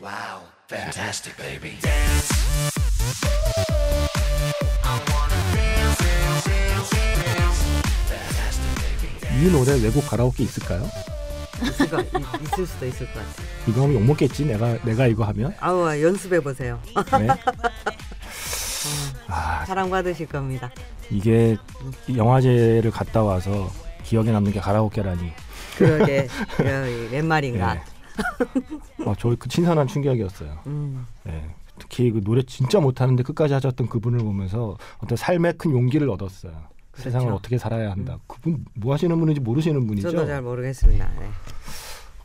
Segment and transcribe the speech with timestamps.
[0.00, 1.78] Wow, fantastic, baby.
[9.40, 10.88] 이 노래 외국 가라오케 있을까요?
[11.62, 12.06] 있을, 거, 있-
[12.42, 13.46] 있을 수도 있을 것 같아요.
[13.68, 14.44] 이거 하면 욕 먹겠지.
[14.46, 15.54] 내가 내가 이거 하면.
[15.60, 16.80] 아우 연습해 보세요.
[17.18, 17.28] 네.
[19.28, 20.70] 아 사랑 받으실 겁니다.
[21.10, 21.56] 이게
[22.14, 23.70] 영화제를 갔다 와서
[24.04, 25.32] 기억에 남는 게 가라오케라니.
[25.76, 27.74] 그러게 그러게, 웬 말인가.
[27.74, 27.82] 네.
[29.04, 30.58] 어, 저그 신선한 충격이었어요.
[30.66, 31.54] 음, 네.
[31.78, 36.52] 특히 그 노래 진짜 못하는데 끝까지 하셨던 그분을 보면서 어떤 삶의 큰 용기를 얻었어요.
[36.90, 37.10] 그렇죠.
[37.10, 38.18] 세상을 어떻게 살아야 한다.
[38.26, 40.10] 그분 뭐 하시는 분인지 모르시는 분이죠.
[40.10, 41.08] 저도 잘 모르겠습니다.
[41.20, 41.26] 네.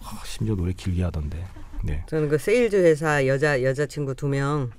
[0.02, 1.46] 아, 심지어 노래 길게 하던데.
[1.84, 2.04] 네.
[2.08, 4.72] 저는 그 세일즈 회사 여자 여자 친구 두 명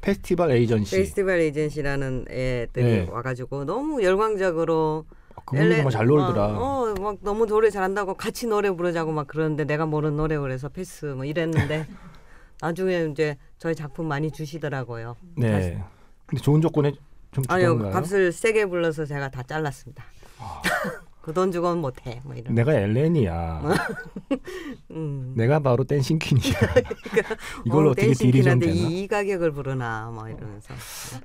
[0.00, 0.96] 페스티벌 에이전시.
[0.96, 3.08] 페스티벌 에이전시라는 애들이 네.
[3.10, 5.15] 와가지고 너무 열광적으로 아,
[5.46, 6.46] 그 분이 정말 잘 놀더라.
[6.58, 10.68] 어, 어, 막 너무 노래 잘한다고 같이 노래 부르자고 막 그러는데 내가 모르는 노래 그래서
[10.68, 11.86] 패스 뭐 이랬는데
[12.60, 15.16] 나중에 이제 저희 작품 많이 주시더라고요.
[15.36, 15.84] 네.
[16.26, 16.92] 근데 좋은 조건에
[17.30, 17.92] 좀 아니요 주던가요?
[17.92, 20.04] 값을 세게 불러서 제가 다 잘랐습니다.
[20.40, 20.62] 아.
[21.26, 22.54] 그 돈 주고는 못해 뭐 이런.
[22.54, 23.60] 내가 엘렌이야.
[24.92, 25.34] 음.
[25.36, 26.54] 내가 바로 댄싱 퀸이야.
[27.66, 28.72] 이걸 어, 어, 떻게 딜이 좀 되나?
[28.72, 30.72] 이, 이 가격을 부르나 뭐 이러면서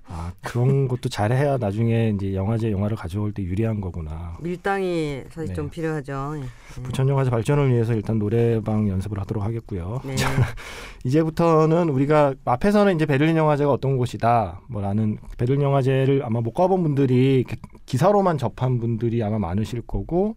[0.07, 4.37] 아 그런 것도 잘해야 나중에 이제 영화제 영화를 가져올 때 유리한 거구나.
[4.41, 5.53] 밀당이 사실 네.
[5.53, 6.33] 좀 필요하죠.
[6.37, 6.81] 예.
[6.81, 10.01] 부천 영화제 발전을 위해서 일단 노래방 연습을 하도록 하겠고요.
[10.03, 10.15] 네.
[11.05, 17.45] 이제부터는 우리가 앞에서는 이제 베를린 영화제가 어떤 곳이다 뭐라는 베를린 영화제를 아마 못 가본 분들이
[17.85, 20.35] 기사로만 접한 분들이 아마 많으실 거고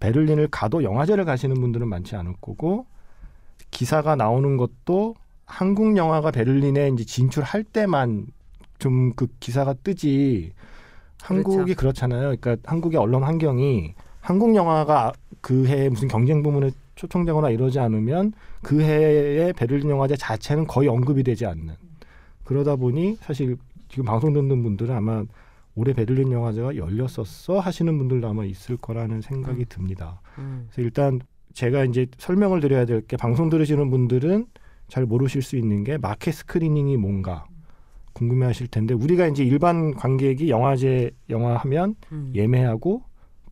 [0.00, 2.86] 베를린을 가도 영화제를 가시는 분들은 많지 않을 거고
[3.70, 8.26] 기사가 나오는 것도 한국 영화가 베를린에 이제 진출할 때만
[8.78, 10.52] 좀 그 기사가 뜨지.
[11.22, 12.36] 한국이 그렇잖아요.
[12.36, 18.82] 그러니까 한국의 언론 환경이 한국 영화가 그 해에 무슨 경쟁 부문에 초청되거나 이러지 않으면 그
[18.82, 21.74] 해의 베를린 영화제 자체는 거의 언급이 되지 않는.
[22.44, 23.56] 그러다 보니 사실
[23.88, 25.24] 지금 방송 듣는 분들은 아마
[25.76, 29.66] 올해 베를린 영화제가 열렸었어 하시는 분들도 아마 있을 거라는 생각이 음.
[29.68, 30.20] 듭니다.
[30.38, 30.66] 음.
[30.68, 31.20] 그래서 일단
[31.52, 34.46] 제가 이제 설명을 드려야 될 게 방송 들으시는 분들은
[34.88, 37.44] 잘 모르실 수 있는 게 마켓 스크리닝이 뭔가
[38.14, 42.32] 궁금해하실 텐데 우리가 이제 일반 관객이 영화제 영화 하면 음.
[42.34, 43.02] 예매하고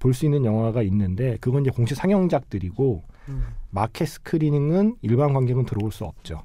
[0.01, 3.45] 볼 수 있는 영화가 있는데 그건 이제 공식 상영작들이고 음.
[3.71, 6.43] 마켓 스크리닝은 일반 관객은 들어올 수 없죠.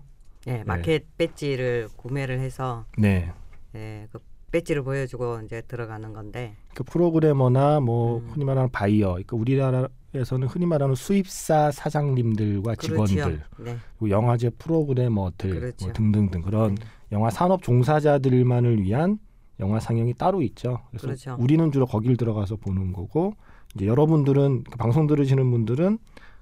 [0.47, 3.31] 예, 마켓 배지를 구매를 해서 네.
[3.75, 4.19] 예, 그
[4.51, 8.29] 배지를 보여주고 이제 들어가는 건데 그 프로그래머나 뭐 음.
[8.31, 13.43] 흔히 말하는 바이어, 그러니까 우리나라에서는 흔히 말하는 수입사 사장님들과 직원들, 그렇죠.
[13.59, 13.77] 네.
[13.97, 15.85] 그리고 영화제 프로그래머들 그렇죠.
[15.85, 16.85] 뭐 등등등 그런 네.
[17.11, 19.19] 영화 산업 종사자들만을 위한
[19.59, 20.79] 영화 상영이 따로 있죠.
[20.89, 21.35] 그래서 그렇죠.
[21.39, 23.33] 우리는 주로 거길 들어가서 보는 거고
[23.75, 25.97] 이제 여러분들은 그 방송 들으시는 분들은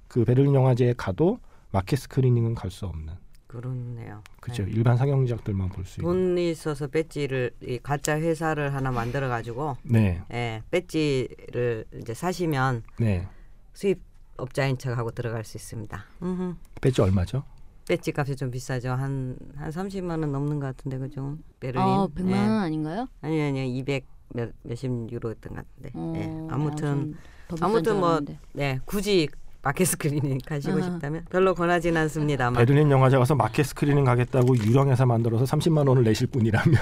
[0.07, 1.39] 그 베를린 영화제에 가도
[1.71, 3.13] 마켓 스크리닝은 갈 수 없는
[3.47, 4.21] 그렇네요.
[4.41, 4.71] 그죠 네.
[4.71, 10.21] 일반 상영작들만 볼 수 있는 돈이 있어서 배지를 이 가짜 회사를 하나 만들어 가지고 네,
[10.33, 13.27] 예, 배지를 이제 사시면 네
[13.73, 14.01] 수입
[14.37, 16.03] 업자인 척하고 들어갈 수 있습니다.
[16.21, 16.55] 음흠.
[16.81, 17.43] 배지 얼마죠?
[17.87, 18.89] 배지 값이 좀 비싸죠.
[18.89, 21.37] 한한 30만 원 넘는 것 같은데 그죠?
[21.59, 21.81] 베를린.
[21.81, 22.33] 아, 100만 예.
[22.33, 23.07] 원 아닌가요?
[23.21, 25.91] 아니 아니 200 몇, 몇십 유로였던 것 같은데.
[25.95, 26.53] 어, 예.
[26.53, 27.15] 아무튼
[27.49, 28.19] 아, 아무튼 줄 뭐.
[28.51, 29.29] 네, 굳이
[29.67, 30.81] market screening 가시고 아하.
[30.81, 32.53] 싶다면 별로 권하진 않습니다만.
[32.53, 36.73] 베를린 영화제 가서 market screening 가겠다고 유령회사 만들어서 30만 원을 내실 분이라면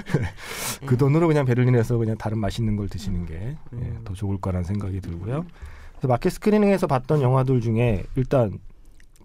[0.86, 4.00] 그 돈으로 그냥 베를린에서 그냥 다른 맛있는 걸 드시는 게 예, 음.
[4.02, 5.44] 더 좋을 거라는 생각이 들고요.
[5.90, 8.58] 그래서 market screening에서 봤던 영화들 중에 일단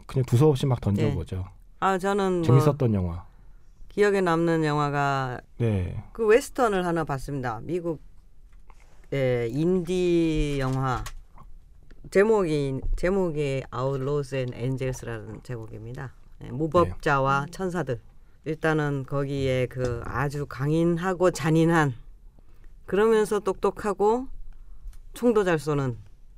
[0.06, 1.46] 그냥 두서없이 막 던져보죠.
[1.80, 3.24] 아 저는 뭐 재밌었던 영화.
[3.88, 6.04] 기억에 남는 영화가 네.
[6.12, 7.62] 그 웨스턴을 하나 봤습니다.
[7.64, 8.02] 미국
[9.12, 11.02] 의 인디 영화
[12.12, 16.14] 제목이 제목이 Outlaws and Angels라는 제목입니다.
[16.40, 18.00] 네, 무법자와 천사들.
[18.46, 21.94] 일단은 거기에 그 아주 강인하고 잔인한
[22.86, 24.28] 그러면서 똑똑하고
[25.14, 25.98] 총도 잘 쏘는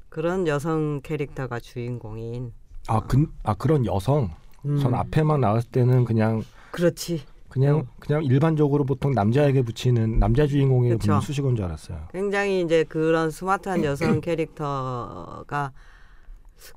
[0.09, 2.53] 그런 여성 캐릭터가 주인공인.
[2.87, 4.31] 아, 그, 아 그런 여성.
[4.65, 7.23] 음, 전 앞에만 나왔을 때는 그냥 그렇지.
[7.49, 7.85] 그냥 어.
[7.99, 11.07] 그냥 일반적으로 보통 남자에게 붙이는 남자 주인공에게 그쵸.
[11.07, 12.07] 붙는 수식어인 줄 알았어요.
[12.11, 15.71] 굉장히 이제 그런 스마트한 여성 캐릭터가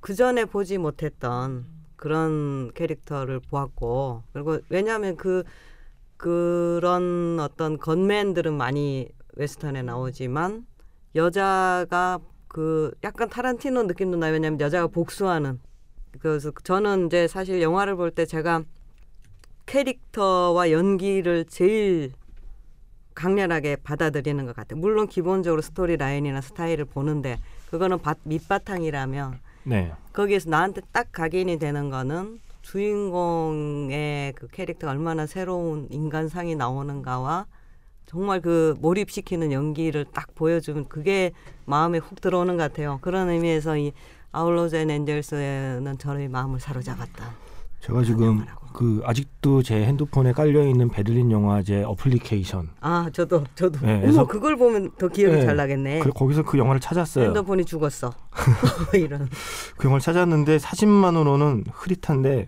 [0.01, 1.67] 그 전에 보지 못했던
[1.97, 5.45] 그런 캐릭터를 보았고 그리고 왜냐하면 그
[6.17, 10.67] 그런 어떤 건맨들은 많이 웨스턴에 나오지만
[11.15, 15.59] 여자가 그 약간 타란티노 느낌도 나요 왜냐하면 여자가 복수하는
[16.21, 18.63] 그래서 저는 이제 사실 영화를 볼 때 제가
[19.67, 22.13] 캐릭터와 연기를 제일
[23.15, 24.81] 강렬하게 받아들이는 것 같아요.
[24.81, 27.39] 물론 기본적으로 스토리 라인이나 스타일을 보는데
[27.71, 29.93] 그거는 밭, 밑바탕이라면 네.
[30.13, 37.47] 거기에서 나한테 딱 각인이 되는 거는 주인공의 그 캐릭터가 얼마나 새로운 인간상이 나오는가와
[38.07, 41.33] 정말 그 몰입시키는 연기를 딱 보여주면 그게
[41.65, 42.99] 마음에 훅 들어오는 것 같아요.
[43.01, 43.93] 그런 의미에서 이
[44.33, 47.52] Outlaws and Angels는 저의 마음을 사로잡았다.
[47.83, 52.71] 제가 지금 그 아직도 제 핸드폰에 깔려 있는 베를린 영화제 어플리케이션.
[52.81, 55.45] 아 저도 저도 네, 어머 그래서- 그걸 보면 더 기억이 네.
[55.45, 55.99] 잘 나겠네.
[56.01, 57.27] 그, 거기서 그 영화를 찾았어요.
[57.27, 58.15] 핸드폰이 죽었어.
[58.95, 59.29] 이런.
[59.77, 62.47] 그 영화를 찾았는데 사진만으로는 흐릿한데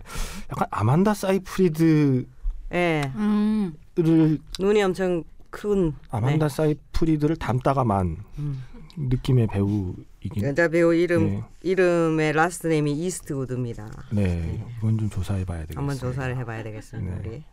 [0.51, 2.25] 약간 아만다 사이프리드를
[2.73, 3.11] 예.
[3.15, 3.73] 음.
[3.97, 8.23] 눈이 엄청 큰 아만다 사이프리드를 닮다가만 네.
[8.39, 8.63] 음.
[8.97, 10.43] 느낌의 배우이긴.
[10.43, 11.43] 여자 배우 이름 네.
[11.63, 13.89] 이름의 last name이 이스트우드입니다.
[14.11, 15.79] 네, 이건 좀 조사해봐야 되겠어요.
[15.79, 17.15] 한번 조사를 해봐야 되겠습니다.
[17.21, 17.29] 네.
[17.29, 17.43] 우리.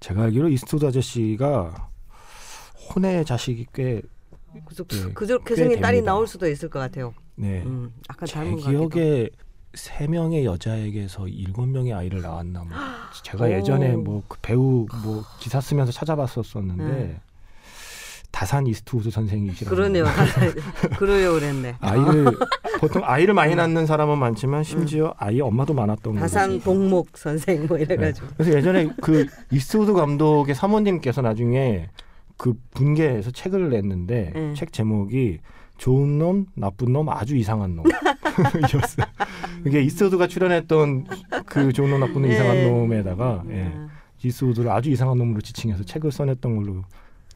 [0.00, 1.88] 제가 알기로 이스트우드 아저씨가
[2.94, 4.02] 혼외 자식이 꽤
[4.66, 6.02] 그래서 네, 그저렇게 꽤 생긴 딸이.
[6.02, 7.14] 나올 수도 있을 것 같아요.
[7.36, 7.62] 네.
[7.62, 7.92] 음,
[8.26, 8.88] 제 닮은 것 같기도.
[8.88, 9.28] 기억에
[9.74, 12.76] 세 명의 여자에게서 일곱 명의 아이를 낳았나 뭐
[13.22, 13.50] 제가 오.
[13.50, 17.20] 예전에 뭐 그 배우 뭐 기사 쓰면서 찾아봤었었는데 네.
[18.40, 20.06] 다산 이스트우드 선생이시라고 그러네요.
[20.96, 21.74] 그러려고 그랬네.
[21.78, 22.24] 아이를
[22.80, 26.20] 보통 아이를 많이 낳는 사람은 많지만 심지어 아이 엄마도 많았던 거죠.
[26.22, 28.28] 다산 복목 선생 뭐 이래가지고.
[28.38, 31.90] 그래서 예전에 그 이스트우드 감독의 사모님께서 나중에
[32.38, 34.54] 그 분개해서 책을 냈는데 음.
[34.56, 35.40] 책 제목이
[35.76, 37.84] 좋은 놈, 나쁜 놈, 아주 이상한 놈
[38.62, 39.06] 이었어요.
[39.66, 41.08] 이게 이스트우드가 출연했던
[41.44, 42.70] 그 좋은 놈, 나쁜 놈, 이상한 예.
[42.70, 43.88] 놈에다가 예, 아,
[44.24, 46.84] 이스트우드를 아주 이상한 놈으로 지칭해서 책을 써냈던 걸로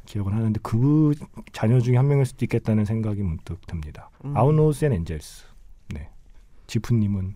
[0.04, 1.14] 기억을 하는데 그
[1.52, 4.10] 자녀 중에 한 명일 수도 있겠다는 생각이 문득 듭니다.
[4.24, 4.36] 음.
[4.36, 5.44] Outlaws and Angels.
[5.94, 6.08] 네.
[6.66, 7.34] 셰프님은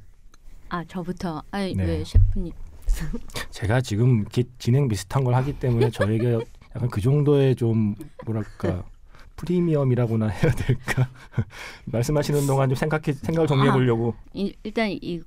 [0.71, 1.85] 아 저부터 아니 네.
[1.85, 2.53] 왜 셰프님
[3.51, 4.25] 제가 지금
[4.59, 6.39] 진행 비슷한 걸 하기 때문에 저에게
[6.75, 7.95] 약간 그 정도의 좀
[8.27, 8.85] 뭐랄까
[9.37, 11.09] 프리미엄이라고나 해야 될까
[11.87, 15.21] 말씀하시는 동안 좀 생각해 생각을 정리해 보려고 이- 일단 이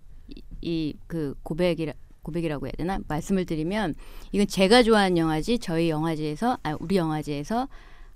[0.64, 1.94] 이 그 고백이라
[2.24, 3.96] 고백이라고 해야 되나 말씀을 드리면
[4.32, 7.68] 이건 제가 좋아하는 영화지 저희 영화제에서 아 우리 영화제에서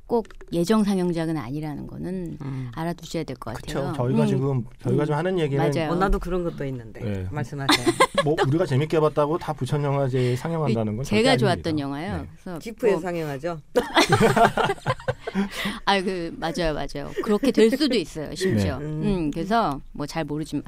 [0.07, 2.72] 꼭 예정 상영작은 아니라는 거는 음.
[2.75, 3.81] 알아두셔야 될 것 같아요.
[3.81, 3.98] 그렇죠.
[3.98, 5.06] 저희가 음, 지금 저희가 음.
[5.07, 5.92] 지금 하는 얘기는 맞아요.
[5.92, 7.28] 어, 나도 그런 것도 있는데 네.
[7.31, 7.88] 말씀하세요.
[8.24, 11.81] 뭐 우리가 재밌게 봤다고 다 부천 영화제에 상영한다는 건 제가 좋았던 아닙니다.
[11.81, 12.18] 영화요.
[12.22, 12.28] 네.
[12.44, 13.60] 그래서 기프에 뭐, 상영하죠.
[15.86, 17.12] 아, 그 맞아요, 맞아요.
[17.24, 18.78] 그렇게 될 수도 있어요, 심지어.
[18.78, 18.86] 네.
[18.86, 20.63] 음, 그래서 뭐 잘 모르지만,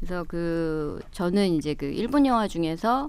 [0.00, 3.08] 그래서 그 저는 이제 그 일본 영화 중에서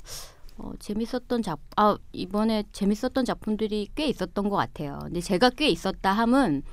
[0.58, 5.00] 어, 재밌었던 작, 아 이번에 재밌었던 작품들이 꽤 있었던 것 같아요.
[5.04, 6.64] 근데 제가 꽤 있었다 함은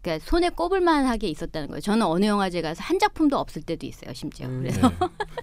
[0.00, 1.80] 그러니까 손에 꼽을 만하게 있었다는 거예요.
[1.80, 4.46] 저는 어느 영화제 가서 한 작품도 없을 때도 있어요, 심지어.
[4.46, 4.60] 음.
[4.60, 4.94] 그래서 네.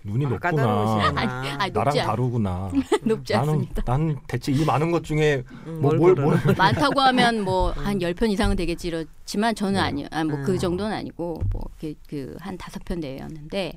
[0.06, 1.12] 눈이 아, 높구나.
[1.16, 2.72] 아니, 아니, 나랑 높지 않- 다르구나.
[3.04, 3.84] 높지 나는 않습니다.
[3.86, 6.40] 나는 대체 이 많은 것 중에 음, 뭐 뭘 뭘.
[6.58, 9.80] 많다고 하면 뭐한 열편 이상은 되겠지 이렇지만 저는 네.
[9.80, 10.08] 아니요.
[10.12, 10.58] 아, 뭐그 음.
[10.58, 13.74] 정도는 아니고 뭐그 한 다섯 편 내외였는데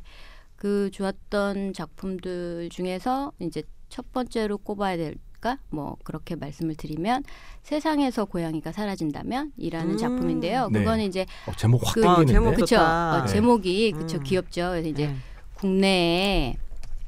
[0.56, 5.58] 그 좋았던 작품들 중에서 이제 첫 번째로 꼽아야 될까?
[5.68, 7.22] 뭐 그렇게 말씀을 드리면
[7.62, 9.96] 세상에서 고양이가 사라진다면 이라는 음.
[9.98, 10.68] 작품인데요.
[10.72, 10.80] 네.
[10.80, 12.22] 그거는 이제 어, 제목 확 그- 땡기는데.
[12.32, 12.76] 어, 제목 그쵸.
[12.78, 13.32] 어, 네.
[13.32, 14.22] 제목이 그쵸 음.
[14.22, 14.70] 귀엽죠.
[14.70, 15.16] 그래서 이제 네.
[15.54, 16.56] 국내에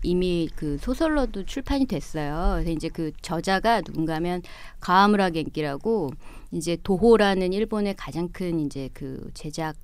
[0.04, 2.52] 이미 그 소설로도 출판이 됐어요.
[2.56, 4.42] 그래서 이제 그 저자가 누군가면
[4.78, 6.10] 가하무라 겐키라고
[6.52, 9.74] 이제 도호라는 일본의 가장 큰 이제 그 제작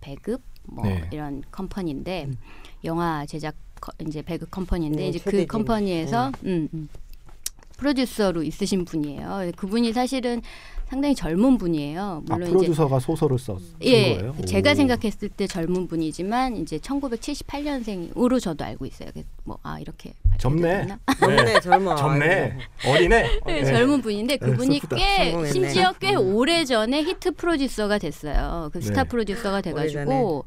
[0.00, 1.08] 배급 뭐 네.
[1.12, 2.36] 이런 컴퍼니인데 음.
[2.86, 5.44] 영화 제작 커- 이제 배급 컴퍼니인데 네, 이제 그.
[5.46, 6.88] 컴퍼니에서 음, 음,
[7.76, 9.50] 프로듀서로 있으신 분이에요.
[9.56, 10.40] 그분이 사실은
[10.88, 12.00] 상당히 젊은 분이에요.
[12.00, 14.36] 아, 물론 이제 프로듀서가 소설을 썼쓴 예, 거예요?
[14.46, 14.74] 제가 오.
[14.74, 19.10] 생각했을 때 젊은 분이지만 이제 1978년생으로 저도 알고 있어요.
[19.44, 20.82] 뭐 아 이렇게 젊네.
[20.82, 20.98] 되나?
[21.18, 21.96] 젊네 젊어.
[21.96, 22.56] 젊네.
[22.86, 23.08] 어리네.
[23.46, 23.64] 네, 네.
[23.64, 24.96] 젊은 분인데 그분이 슬프다.
[24.96, 25.52] 꽤 성공했네.
[25.52, 26.34] 심지어 꽤 음.
[26.36, 28.70] 오래 전에 히트 프로듀서가 됐어요.
[28.72, 29.08] 그 스타 네.
[29.08, 30.42] 프로듀서가 돼 가지고 오래전에.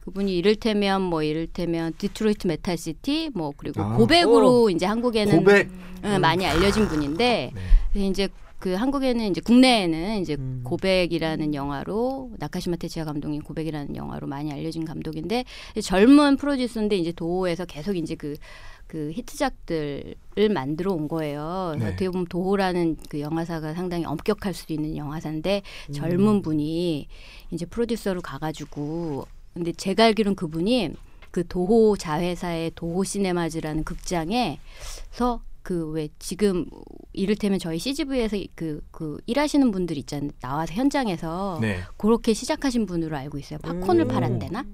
[0.00, 3.96] 그분이 이를테면 뭐 이를테면 Detroit Metal City 뭐 그리고 아.
[3.96, 5.70] 고백으로 이제 한국에는 고백.
[6.04, 7.60] 응, 많이 알려진 분인데 네.
[7.92, 8.28] 그래서 이제
[8.58, 10.60] 그 한국에는 이제 국내에는 이제 음.
[10.64, 15.44] 고백이라는 영화로 나카시마 테츠야 감독님 고백이라는 영화로 많이 알려진 감독인데
[15.82, 20.14] 젊은 프로듀서인데 이제 도호에서 계속 이제 그그 히트작들을
[20.52, 21.74] 만들어 온 거예요.
[21.78, 21.86] 네.
[21.86, 25.92] 어떻게 보면 도호라는 그 영화사가 상당히 엄격할 수도 있는 영화사인데 음.
[25.92, 27.08] 젊은 분이
[27.50, 30.90] 이제 프로듀서로 가가지고 근데 제가 알기로는 그분이
[31.30, 36.64] 그 도호 자회사의 도호 시네마즈라는 극장에서 그 왜 지금
[37.12, 40.30] 이를테면 저희 CGV에서 그 그 일하시는 분들 있잖아요.
[40.40, 41.80] 나와서 현장에서 네.
[41.96, 43.58] 그렇게 시작하신 분으로 알고 있어요.
[43.60, 44.08] 팝콘을 음.
[44.08, 44.64] 팔았대나?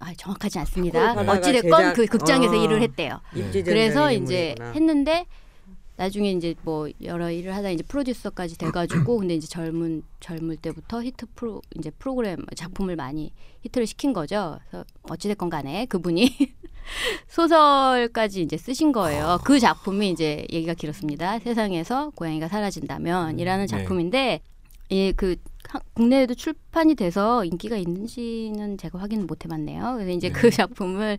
[0.00, 1.12] 아, 정확하지 않습니다.
[1.12, 2.64] 어찌됐건 제작- 그 극장에서 어.
[2.64, 3.20] 일을 했대요.
[3.34, 4.72] 입지전적인 그래서 이제 인물이구나.
[4.72, 5.26] 했는데
[6.00, 11.26] 나중에 이제 뭐 여러 일을 하다 이제 프로듀서까지 돼가지고 근데 이제 젊은 젊을 때부터 히트
[11.34, 14.58] 프로 이제 프로그램 작품을 많이 히트를 시킨 거죠.
[14.70, 16.30] 그래서 어찌됐건 간에 그분이
[17.28, 19.40] 소설까지 이제 쓰신 거예요.
[19.44, 21.40] 그 작품이 이제 얘기가 길었습니다.
[21.40, 23.66] 세상에서 고양이가 사라진다면이라는 네.
[23.66, 24.40] 작품인데
[24.90, 25.36] 예그
[25.94, 29.94] 국내에도 출판이 돼서 인기가 있는지는 제가 확인을 못 해봤네요.
[29.94, 30.32] 그래서 이제 네.
[30.32, 31.18] 그 작품을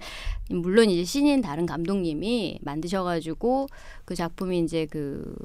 [0.49, 3.67] 물론 이제 신인 다른 감독님이 만드셔가지고
[4.05, 5.35] 그 작품이 이제 그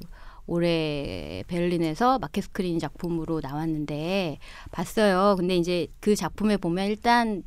[0.46, 4.38] 올해 베를린에서 마켓 스크린 작품으로 나왔는데
[4.70, 5.36] 봤어요.
[5.36, 7.42] 근데 이제 그 작품에 보면 일단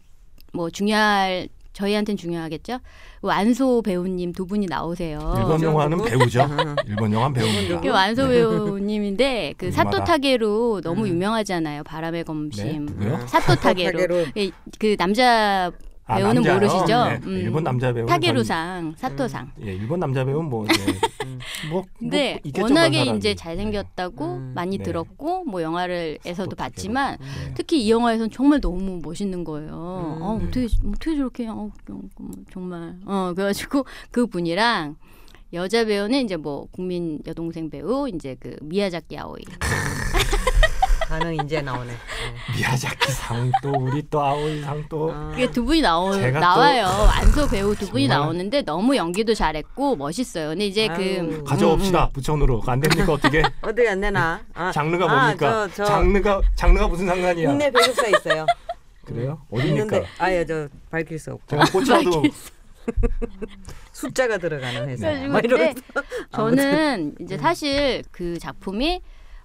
[0.53, 1.49] 뭐 중요할
[1.79, 2.79] 저희한테는 중요하겠죠.
[3.21, 5.33] 완소 배우님 두 분이 나오세요.
[5.37, 6.03] 일본 영화는?
[6.03, 6.47] 배우죠.
[6.87, 7.81] 일본 영화는 배우입니다.
[7.81, 10.03] 그 완소 배우님인데 그 사토 얼마나?
[10.05, 11.07] 타게로 너무 음.
[11.07, 11.83] 유명하잖아요.
[11.83, 12.85] 바람의 검심.
[12.99, 13.09] 네,
[13.61, 13.97] 타게로.
[13.99, 14.25] 타게로.
[14.37, 15.71] 예, 그 남자
[16.09, 16.53] 아, 배우는 남자요?
[16.55, 17.05] 모르시죠?
[17.05, 17.19] 네.
[17.23, 17.37] 음.
[17.37, 19.51] 일본 남자 배우는 타게로상, 사토상.
[19.55, 20.73] 전- 예, 일본 남자 배우는 뭐, 네.
[21.69, 23.03] 뭐, 근데 뭐 워낙에.
[23.15, 24.51] 이제 잘생겼다고 음.
[24.55, 24.83] 많이 네.
[24.83, 27.17] 들었고 뭐 영화를에서도 봤지만.
[27.19, 27.53] 네.
[27.55, 29.69] 특히 이 영화에서는 정말 너무 멋있는 거예요.
[29.69, 30.21] 음.
[30.21, 32.01] 어, 어떻게 어떻게 저렇게 어, 어,
[32.51, 34.95] 정말 어 그래가지고 그 분이랑
[35.53, 39.41] 여자 배우는 이제 뭐 국민 여동생 배우 이제 그 미야자키 아오이.
[41.09, 41.91] 가능 이제 나오네.
[41.91, 41.95] 어.
[42.55, 45.29] 미야자키 상 또 우리 또 아오이 상 또 아.
[45.31, 46.85] 그게 두 분이 나오 또 나와요.
[46.85, 50.49] 안소 배우 두 분이 정말- 나오는데 너무 연기도 잘했고 멋있어요.
[50.49, 51.43] 근데 이제 그 아유.
[51.43, 54.39] 가져옵시다 부천으로 안 됩니까 어떻게 어디 안 되나?
[54.53, 58.45] 아, 장르가 아, 뭡니까 저, 저 장르가 장르가 무슨 상관이야 국내 배급사 있어요.
[59.05, 61.65] 그래요 어디입니까 있는데 아예 저 밝힐 수 없고 제가
[62.03, 62.23] 꽂혀도
[63.93, 65.07] 숫자가 들어가는 회사.
[65.07, 65.81] 그래가지고 막 이러면서
[66.31, 69.01] 저는 이제 사실 그 작품이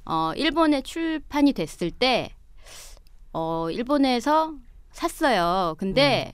[0.06, 2.30] 어 일본에 출판이 됐을 때
[3.32, 4.54] 어 일본에서
[4.92, 5.74] 샀어요.
[5.78, 6.32] 근데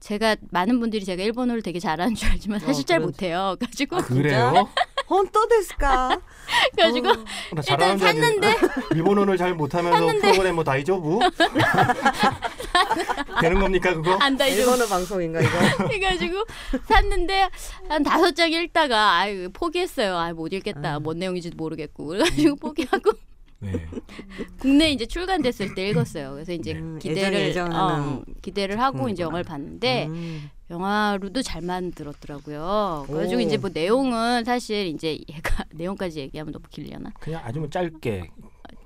[0.00, 3.56] 제가 많은 분들이 제가 일본어를 되게 잘하는 줄 알지만 사실 어, 잘 그런- 못해요.
[3.60, 4.68] 가지고 그래요
[5.08, 6.18] 혼또 됐을까?
[6.78, 7.14] 가지고 어.
[7.54, 8.54] 나 일단 샀는데
[8.94, 11.20] 일본어를 잘 못하면서 프로그램 뭐 다이저부
[13.40, 15.50] 되는 겁니까 그거 안 다 이제 일본어 방송인가 이거?
[15.88, 16.44] 해가지고
[16.88, 17.48] 샀는데
[17.88, 20.16] 한 다섯 장 읽다가 아유 포기했어요.
[20.16, 20.98] 아못 읽겠다.
[21.00, 23.12] 뭔 내용인지도 모르겠고 그래가지고 포기하고
[23.58, 23.72] 네.
[24.60, 26.32] 국내 이제 출간됐을 때 읽었어요.
[26.32, 30.50] 그래서 이제 음, 기대를 예전 어, 기대를 하고 이제 영화를 봤는데 음.
[30.70, 33.04] 영화로도 잘 만들었더라고요.
[33.06, 33.44] 그래가지고 오.
[33.44, 37.12] 이제 뭐 내용은 사실 이제 얘가 내용까지 얘기하면 너무 길려나?
[37.20, 38.30] 그냥 아주 뭐 짧게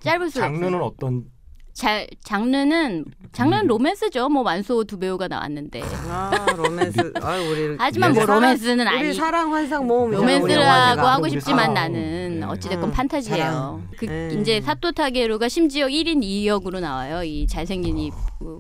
[0.01, 1.31] 짧을 수 장르는 어떤
[1.81, 4.29] 잘 장르는 장르는 로맨스죠.
[4.29, 5.81] 뭐 완소 두 배우가 나왔는데.
[6.11, 7.13] 아 로맨스.
[7.23, 9.15] 아 우리 하지만 뭐 사랑- 로맨스는 우리 아니.
[9.15, 11.75] 사랑 환상 모험 로맨스라고 하고 우리 싶지만 사랑.
[11.75, 12.47] 나는 네.
[12.47, 13.37] 어찌됐건 음, 판타지예요.
[13.39, 13.89] 사랑.
[13.97, 14.29] 그 네.
[14.39, 17.23] 이제 사토 타케루가 심지어 1인 2역으로 나와요.
[17.23, 18.11] 이 잘생긴 이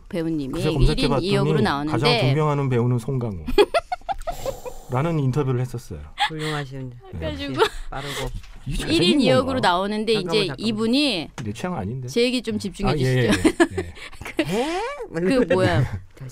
[0.09, 3.45] 배우님이 그래서 1인 2역으로 검색해봤더니 가장 나오는데 존경하는 배우는 송강호
[4.93, 6.01] 라는 인터뷰를 했었어요
[6.31, 6.93] 훌륭하신.
[7.13, 8.31] 그래가지고 역시 빠르고.
[8.67, 9.61] 이게 1인 잘생긴 2역으로 건가?
[9.69, 10.67] 나오는데 잠깐만, 이제 잠깐만.
[10.69, 13.19] 이분이 내 취향 아닌데 제 얘기 좀 집중해 아, 주시죠.
[13.19, 13.31] 예, 예,
[14.49, 14.57] 예.
[14.57, 14.81] 에?
[15.13, 15.85] 그 뭐야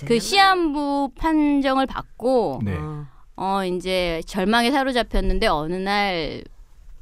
[0.06, 2.76] 그 시한부 판정을 받고 네.
[2.76, 3.06] 어.
[3.36, 6.42] 어 이제 절망에 사로잡혔는데 어느 날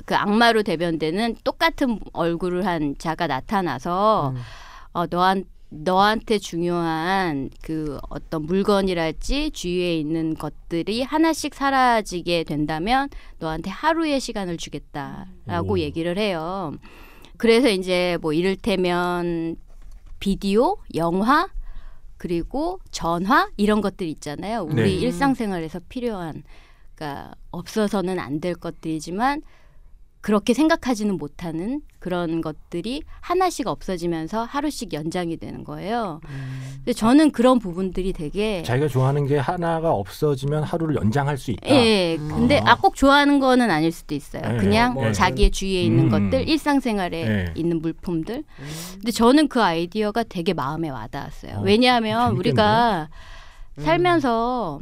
[0.06, 4.40] 그 악마로 대변되는 똑같은 얼굴을 한 자가 나타나서 음.
[4.92, 13.08] 어 너한 너한테 중요한 그 어떤 물건이랄지 주위에 있는 것들이 하나씩 사라지게 된다면
[13.38, 15.78] 너한테 하루의 시간을 주겠다라고 오.
[15.78, 16.73] 얘기를 해요.
[17.37, 19.56] 그래서 이제 뭐 이를테면
[20.20, 21.49] 비디오, 영화,
[22.16, 24.62] 그리고 전화 이런 것들 있잖아요.
[24.62, 24.90] 우리 네.
[24.90, 26.42] 일상생활에서 필요한
[26.94, 29.42] 그러니까 없어서는 안 될 것들이지만
[30.26, 36.21] 그렇게 생각하지는 못하는 그런 것들이 하나씩 없어지면서 하루씩 연장이 되는 거예요.
[36.78, 41.68] 근데 저는 그런 부분들이 되게 자기가 좋아하는 게 하나가 없어지면 하루를 연장할 수 있다.
[41.68, 42.28] 예, 음.
[42.28, 44.42] 근데 아꼭 좋아하는 거는 아닐 수도 있어요.
[44.42, 46.30] 네, 그냥 뭐, 자기의 주위에 있는 음.
[46.30, 47.52] 것들, 일상생활에 네.
[47.54, 48.38] 있는 물품들.
[48.38, 48.66] 음.
[48.95, 51.59] 근데 저는 그 아이디어가 되게 마음에 와닿았어요.
[51.59, 52.38] 어, 왜냐하면 재밌겠네.
[52.40, 53.09] 우리가
[53.78, 53.85] 음.
[53.85, 54.80] 살면서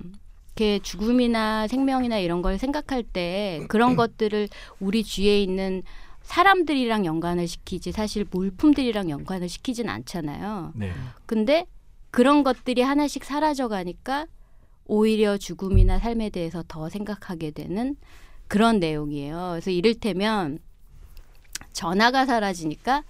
[0.55, 5.83] 이렇게 죽음이나 생명이나 이런 걸 생각할 때 그런 것들을 우리 주위에 있는
[6.23, 10.73] 사람들이랑 연관을 시키지 사실 물품들이랑 연관을 시키진 않잖아요.
[10.77, 10.93] 네.
[11.27, 11.67] 근데
[12.11, 14.27] 그런 것들이 하나씩 사라져 가니까
[14.87, 17.97] 오히려 죽음이나 삶에 대해서 더 생각하게 되는
[18.47, 19.49] 그런 내용이에요.
[19.53, 20.61] 그래서 이를테면
[21.73, 23.03] 전화가 사라지니까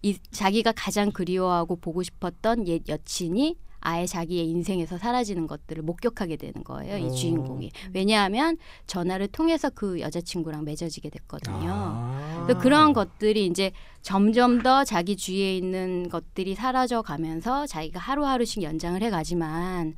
[0.00, 6.64] 이 자기가 가장 그리워하고 보고 싶었던 옛 여친이 아예 자기의 인생에서 사라지는 것들을 목격하게 되는
[6.64, 6.98] 거예요.
[6.98, 7.14] 이 오.
[7.14, 7.70] 주인공이.
[7.94, 8.56] 왜냐하면
[8.86, 11.70] 전화를 통해서 그 여자친구랑 맺어지게 됐거든요.
[11.70, 12.42] 아.
[12.44, 19.00] 그래서 그런 것들이 이제 점점 더 자기 주위에 있는 것들이 사라져 가면서 자기가 하루하루씩 연장을
[19.02, 19.94] 해 가지만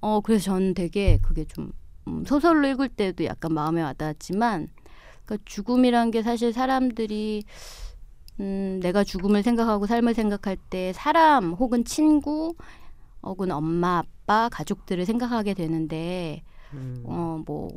[0.00, 1.72] 어 그래서 저는 되게 그게 좀
[2.06, 4.68] 음, 소설로 읽을 때도 약간 마음에 와닿았지만
[5.24, 7.44] 그러니까 죽음이란 게 사실 사람들이
[8.40, 12.54] 음, 내가 죽음을 생각하고 삶을 생각할 때 사람 혹은 친구
[13.24, 17.02] 혹은 엄마 아빠 가족들을 생각하게 되는데 음.
[17.04, 17.70] 어뭐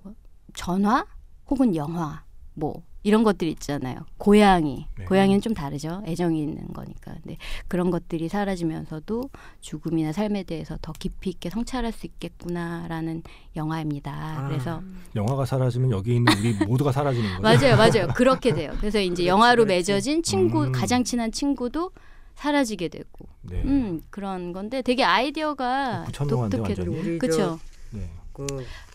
[0.53, 1.05] 전화
[1.49, 2.23] 혹은 영화
[2.53, 3.99] 뭐 이런 것들 있잖아요.
[4.17, 5.05] 고양이 네.
[5.05, 6.01] 고양이는 좀 다르죠.
[6.05, 7.13] 애정이 있는 거니까.
[7.13, 7.37] 근데
[7.69, 9.29] 그런 것들이 사라지면서도
[9.61, 13.23] 죽음이나 삶에 대해서 더 깊이 있게 성찰할 수 있겠구나라는
[13.55, 14.11] 영화입니다.
[14.11, 14.47] 아.
[14.49, 14.81] 그래서
[15.15, 17.43] 영화가 사라지면 여기 있는 우리 모두가 사라지는 거죠.
[17.47, 18.07] 맞아요, 맞아요.
[18.13, 18.73] 그렇게 돼요.
[18.79, 19.91] 그래서 이제 그렇지, 영화로 그렇지.
[19.91, 20.71] 맺어진 친구 음.
[20.73, 21.91] 가장 친한 친구도
[22.37, 23.61] 사라지게 되고, 네.
[23.63, 26.75] 음 그런 건데 되게 아이디어가 독특해.
[26.87, 27.59] 우리 그렇죠.
[27.91, 28.09] 네.
[28.31, 28.45] 그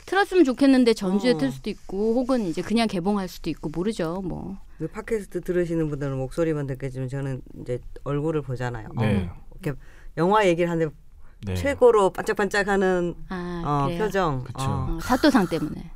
[0.06, 1.38] 틀었으면 좋겠는데 전주에 어.
[1.38, 4.22] 틀 수도 있고, 혹은 이제 그냥 개봉할 수도 있고 모르죠.
[4.22, 4.58] 뭐.
[4.78, 8.88] 그 팟캐스트 들으시는 분들은 목소리만 듣겠지만 저는 이제 얼굴을 보잖아요.
[8.98, 9.28] 네.
[9.60, 9.78] 이렇게
[10.16, 10.94] 영화 얘기를 하는데
[11.44, 11.54] 네.
[11.54, 13.98] 최고로 반짝반짝하는 아 어.
[13.98, 14.44] 표정.
[14.44, 14.58] 그쵸.
[14.62, 14.86] 어.
[14.90, 15.90] 어, 사또상 때문에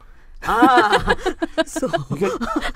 [0.46, 0.90] 아,
[1.66, 1.86] 소.
[2.16, 2.26] 이게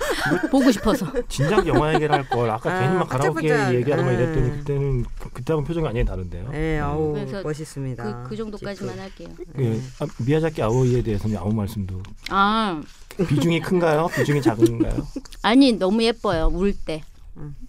[0.51, 1.07] 보고 싶어서.
[1.27, 4.11] 진작 영화 얘기를 할걸 아까 아, 괜히 막 가라오케 막 아.
[4.11, 6.49] 이랬더니 그때는 그- 그때하고는 표정이 완전히 다른데요.
[6.51, 8.23] 네, 아우 그래서 멋있습니다.
[8.23, 9.29] 그, 그 정도까지만 할게요.
[9.59, 12.81] 예, 아, 미야자키 아오이에 대해서는 아무 말씀도 아
[13.27, 14.07] 비중이 큰가요?
[14.15, 15.07] 비중이 작은가요?
[15.43, 16.49] 아니 너무 예뻐요.
[16.53, 17.03] 울 때.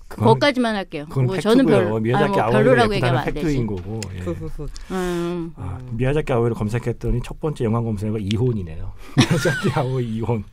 [0.08, 1.06] 그건, 거기까지만 할게요.
[1.08, 1.64] 그건 뭐 저는.
[1.66, 3.66] 별로, 미야자키 아니, 뭐 별로라고 얘기하면 안 되지.
[3.66, 4.00] 거고.
[4.14, 4.24] 예.
[4.94, 5.52] 음.
[5.56, 8.92] 아, 미야자키 아오이를 검색했더니 첫 번째 영화 검색어가 이혼이네요.
[9.16, 10.44] 미야자키 아오이 이혼.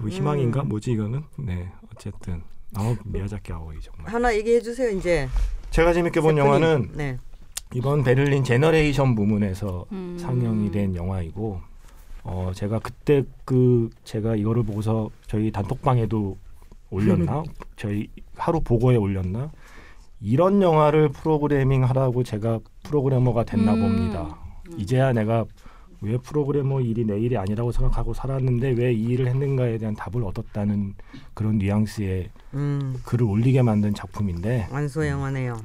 [0.00, 0.62] 이거 희망인가?
[0.62, 0.68] 음.
[0.68, 1.22] 뭐지 이거는?
[1.38, 2.42] 네, 어쨌든
[2.74, 4.12] 아 미야자키 아오이 정말.
[4.12, 5.28] 하나 얘기해 주세요 이제.
[5.70, 6.46] 제가 재밌게 본 셰프님.
[6.46, 7.18] 영화는 네.
[7.74, 10.16] 이번 베를린 Generation 부문에서 음.
[10.18, 11.60] 상영이 된 영화이고
[12.24, 16.36] 어 제가 그때 그 제가 이거를 보고서 저희 단톡방에도
[16.90, 17.42] 올렸나
[17.76, 19.50] 저희 하루 보고에 올렸나
[20.20, 23.80] 이런 영화를 프로그래밍 하라고 제가 프로그래머가 됐나 음.
[23.80, 24.36] 봅니다.
[24.76, 25.44] 이제야 내가
[26.02, 30.94] 왜 프로그래머 일이 내 일이 아니라고 생각하고 살았는데 왜 이 일을 했는가에 대한 답을 얻었다는
[31.34, 32.96] 그런 뉘앙스의 음.
[33.04, 35.56] 글을 올리게 만든 작품인데 완소 영화네요.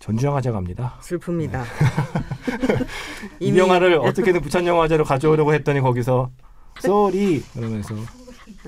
[0.00, 0.94] 전주영화제 갑니다.
[1.00, 1.62] 슬픕니다.
[3.40, 6.30] 이 영화를 어떻게든 부천 영화제로 가져오려고 했더니 거기서
[6.80, 7.94] sorry 그러면서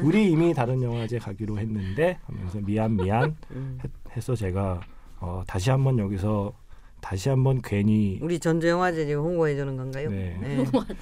[0.02, 3.78] 우리 이미 다른 영화제 가기로 했는데 하면서 미안 미안 음.
[3.82, 4.80] 했- 해서 제가
[5.20, 6.52] 어, 다시 한번 여기서
[7.00, 10.10] 다시 한번 괜히 우리 전주 영화제 지금 홍보해 주는 건가요?
[10.10, 10.36] 네.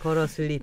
[0.02, 0.62] 걸어 슬립.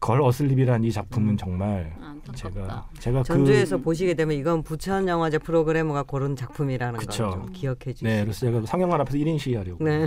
[0.00, 1.36] 걸 어슬립이라는 이 작품은 음.
[1.36, 2.32] 정말 안타깝다.
[2.34, 6.98] 제가 제가 전주에서 그 보시게 되면 이건 부천 영화제 프로그래머가 고른 작품이라는.
[7.10, 8.08] 좀 기억해 주시고.
[8.08, 10.06] 네 그래서 제가 상영관 앞에서 1인 시위하려고 네.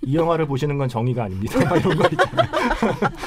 [0.00, 2.48] 이 영화를 보시는 건 정의가 아닙니다 이런 거 있잖아요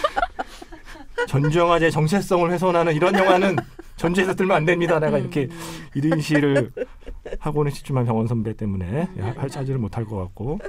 [1.28, 3.56] 전주 영화제 정체성을 훼손하는 이런 영화는
[4.00, 5.50] 전주에서 들면 안 됩니다 내가 이렇게 음.
[5.96, 6.72] 1인 시위를
[7.40, 10.60] 하고는 싶지만 병원 선배 때문에 할 차지를 못할 것 같고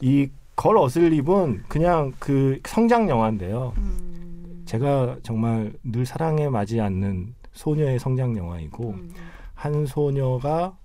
[0.00, 0.28] 이
[0.60, 3.72] 걸 어슬립은 그냥 그 성장 영화인데요.
[3.78, 4.62] 음.
[4.66, 9.10] 제가 정말 늘 사랑에 맞지 않는 소녀의 성장 영화이고 음.
[9.54, 10.76] 한 소녀가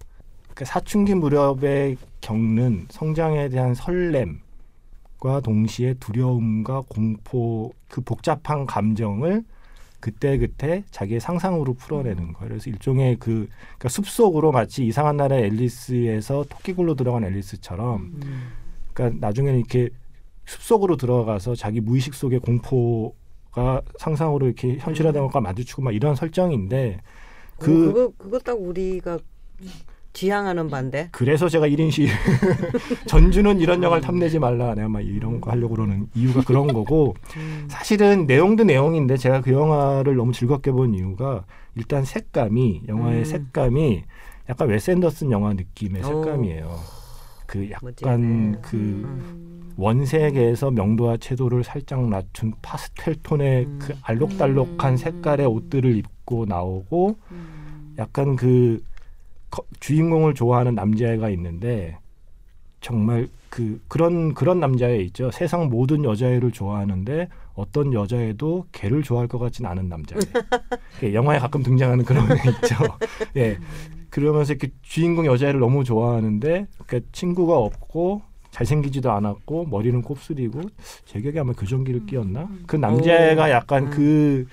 [0.53, 9.43] 그 사춘기 무렵에 겪는 성장에 대한 설렘과 동시에 두려움과 공포 그 복잡한 감정을
[10.05, 12.49] 그때 그때 자기의 상상으로 풀어내는 거예요.
[12.49, 18.51] 그래서 일종의 그 그러니까 숲속으로 마치 이상한 나라의 앨리스에서 토끼굴로 들어간 앨리스처럼 음.
[18.93, 19.89] 그러니까 나중에는 이렇게
[20.45, 27.01] 숲속으로 들어가서 자기 무의식 속의 공포가 상상으로 이렇게 현실화된 것과 마주치고 막 이런 설정인데
[27.57, 29.17] 그그 그거 그거 딱 우리가
[30.15, 31.09] 지향하는 반대.
[31.11, 32.07] 그래서 제가 1인 시
[33.05, 37.65] 전주는 이런 영화를 탐내지 말라 내가 막 이런 거 하려고 그러는 이유가 그런 거고 음.
[37.69, 41.43] 사실은 내용도 내용인데 제가 그 영화를 너무 즐겁게 본 이유가
[41.75, 43.25] 일단 색감이 영화의 음.
[43.25, 44.03] 색감이
[44.49, 46.05] 약간 웨스 앤더슨 영화 느낌의 오.
[46.23, 46.79] 색감이에요.
[47.45, 48.57] 그 약간 멋지네.
[48.61, 49.71] 그 음.
[49.77, 53.79] 원색에서 명도와 채도를 살짝 낮춘 파스텔 톤의 음.
[53.81, 54.97] 그 알록달록한 음.
[54.97, 57.95] 색깔의 옷들을 입고 나오고 음.
[57.99, 58.94] 약간 그 거-
[59.79, 61.97] 주인공을 좋아하는 남자애가 있는데
[62.81, 65.31] 정말 그 그런 그런 남자애 있죠.
[65.31, 70.19] 세상 모든 여자애를 좋아하는데 어떤 여자애도 걔를 좋아할 것 같진 않은 남자애.
[71.03, 72.75] 예, 영화에 가끔 등장하는 그런 애 있죠.
[73.37, 73.57] 예.
[74.09, 80.61] 그러면서 이렇게 주인공 여자애를 너무 좋아하는데 그러니까 친구가 없고 잘생기지도 않았고 머리는 곱슬이고
[81.05, 82.05] 제 기억에 아마 교정기를?
[82.67, 83.49] 그 남자애가 오.
[83.49, 83.89] 약간 음.
[83.89, 84.47] 그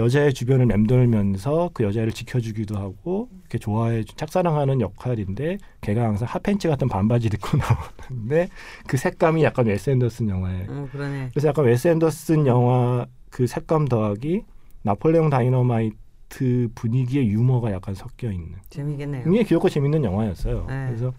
[0.00, 6.88] 여자의 주변을 맴돌면서 그 여자를 지켜주기도 하고 이렇게 좋아해 짝사랑하는 역할인데 걔가 항상 핫팬츠 같은
[6.88, 7.58] 반바지를 입고
[8.08, 8.48] 나오는데
[8.86, 10.88] 그 색감이 약간 웨스 앤더슨 영화에 어.
[10.92, 14.44] 그래서 약간 웨스 앤더슨 영화 그 색감 더하기
[14.82, 19.24] 나폴레옹 다이너마이트 분위기의 유머가 약간 섞여 있는 재미겠네요.
[19.24, 20.66] 굉장히 귀엽고 재밌는 영화였어요.
[20.68, 20.86] 네.
[20.88, 21.12] 그래서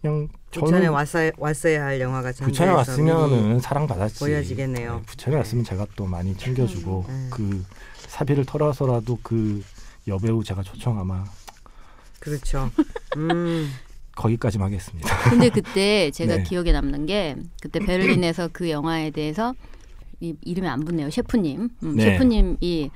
[0.00, 4.20] 그냥 부천에 왔어야 왔어야 할 영화가 부천에 왔으면은 사랑 받았지.
[4.20, 4.96] 보여지겠네요.
[4.96, 7.28] 네, 부천에 왔으면 제가 또 많이 챙겨주고 음.
[7.32, 7.64] 그
[8.14, 9.60] 사비를 털어서라도 그
[10.06, 11.24] 여배우 제가 초청 아마
[12.20, 12.70] 그렇죠.
[13.16, 13.68] 음.
[14.14, 15.30] 거기까지만 하겠습니다.
[15.30, 16.42] 근데 그때 제가 네.
[16.44, 19.52] 기억에 남는 게 그때 베를린에서 그 영화에 대해서
[20.20, 21.10] 이, 이름이 안 붙네요.
[21.10, 21.68] 셰프님.
[21.82, 22.04] 음, 네.
[22.04, 22.92] 셰프님이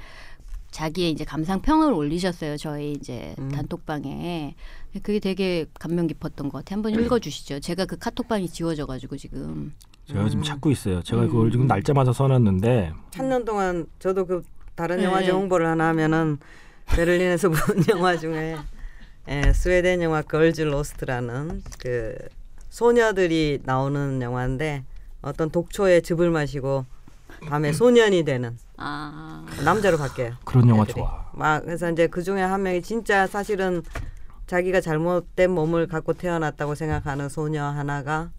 [0.70, 2.56] 자기의 이제 감상 평을 올리셨어요.
[2.56, 3.48] 저희 이제 음.
[3.48, 4.54] 단톡방에.
[5.02, 6.76] 그게 되게 감명 깊었던 것 같아요.
[6.76, 7.58] 한번 읽어주시죠.
[7.58, 9.72] 제가 그 카톡방이 지워져가지고 지금.
[10.06, 10.44] 제가 지금 음.
[10.44, 11.02] 찾고 있어요.
[11.02, 11.28] 제가 음.
[11.28, 14.42] 그걸 지금 날짜마다 써놨는데 찾는 동안 저도 그
[14.78, 15.04] 다른 네.
[15.06, 16.38] 영화제 홍보를 하나 하면은
[16.86, 18.56] 베를린에서 본 영화 중에
[19.28, 22.14] 예, 스웨덴 영화 걸즈 로스트라는 그
[22.70, 24.84] 소녀들이 나오는 영화인데
[25.20, 26.86] 어떤 독초에 즙을 마시고
[27.48, 30.34] 밤에 소년이 되는 아, 남자로 바뀌어요.
[30.44, 31.00] 그런 영화 애들이.
[31.00, 31.28] 좋아.
[31.32, 33.82] 막 그래서 이제 그 중에 한 명이 진짜 사실은
[34.46, 38.30] 자기가 잘못된 몸을 갖고 태어났다고 생각하는 소녀 하나가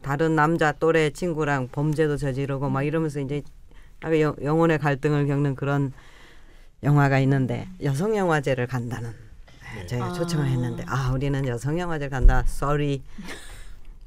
[0.00, 3.42] 다른 남자 또래 친구랑 범죄도 저지르고 막 이러면서 이제
[4.20, 5.92] 영- 영혼의 갈등을 겪는 그런
[6.82, 9.12] 영화가 있는데 여성 영화제를 간다는
[9.76, 10.12] 네, 저희가 아.
[10.12, 12.42] 초청을 했는데 아 우리는 여성 영화제를 간다.
[12.46, 13.00] sorry.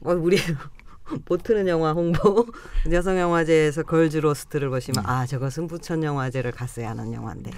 [0.03, 0.37] 어, 우리
[1.27, 2.45] 못 트는 영화 홍보
[2.91, 7.51] 여성 영화제에서 걸즈 로스트를 보시면 아 저것은 부천 영화제를 갔어야 하는 영화인데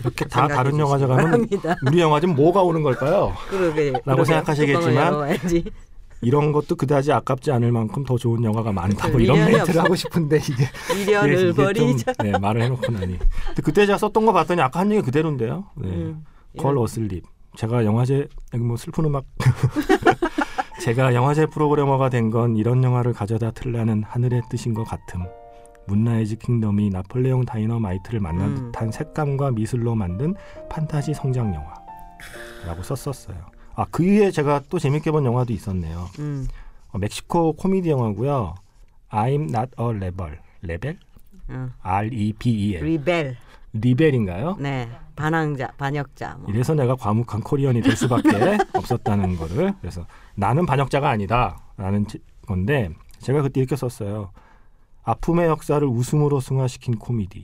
[0.00, 1.76] 이렇게 다 다른 영화제 가면 바랍니다.
[1.86, 3.34] 우리 영화제는 뭐가 오는 걸까요?
[3.48, 4.24] 그러게 라고 그러게.
[4.24, 5.14] 생각하시겠지만.
[6.24, 9.08] 이런 것도 그다지 아깝지 않을 만큼 더 좋은 영화가 많다.
[9.08, 9.80] 뭐 이런 멘트를.
[9.82, 10.64] 하고 싶은데 이게
[11.06, 12.12] 미련을 버리자.
[12.22, 13.18] 네, 말을 해놓고 나니.
[13.18, 15.64] 근데 그때 제가 썼던 거 봤더니 아까 한 얘기 그대로인데요.
[15.76, 15.88] 네.
[15.88, 16.24] 음,
[16.58, 17.24] Girl Asleep.
[17.56, 18.26] 제가 영화제
[18.58, 19.24] 뭐 슬픈 음악.
[20.82, 25.22] 제가 영화제 프로그래머가 된 건 이런 영화를 가져다 틀라는 하늘의 뜻인 것 같음.
[25.86, 28.54] Moonrise Kingdom이 나폴레옹 다이너마이트를 만난 음.
[28.72, 30.34] 듯한 색감과 미술로 만든
[30.70, 33.36] 판타지 성장 영화라고 썼었어요.
[33.76, 36.08] 아 그 위에 제가 또 재밌게 본 영화도 있었네요.
[36.18, 36.46] 음,
[36.92, 38.54] 어, 멕시코 코미디 영화고요.
[39.10, 40.38] I'm not a rebel.
[40.62, 40.98] Rebel?
[41.50, 41.72] 음.
[41.82, 42.84] R E B E L.
[42.84, 43.36] Rebel.
[43.72, 44.56] Rebel인가요?
[44.60, 46.36] 네, 반항자, 반역자.
[46.40, 46.48] 뭐.
[46.48, 48.28] 이래서 내가 과묵한 Korean이 될 수밖에
[48.72, 50.06] 없었다는 거를 그래서
[50.36, 54.30] 나는 반역자가 아니다 라는 지- 건데 제가 그때 이렇게 썼어요.
[55.02, 57.42] 아픔의 역사를 웃음으로 승화시킨 코미디.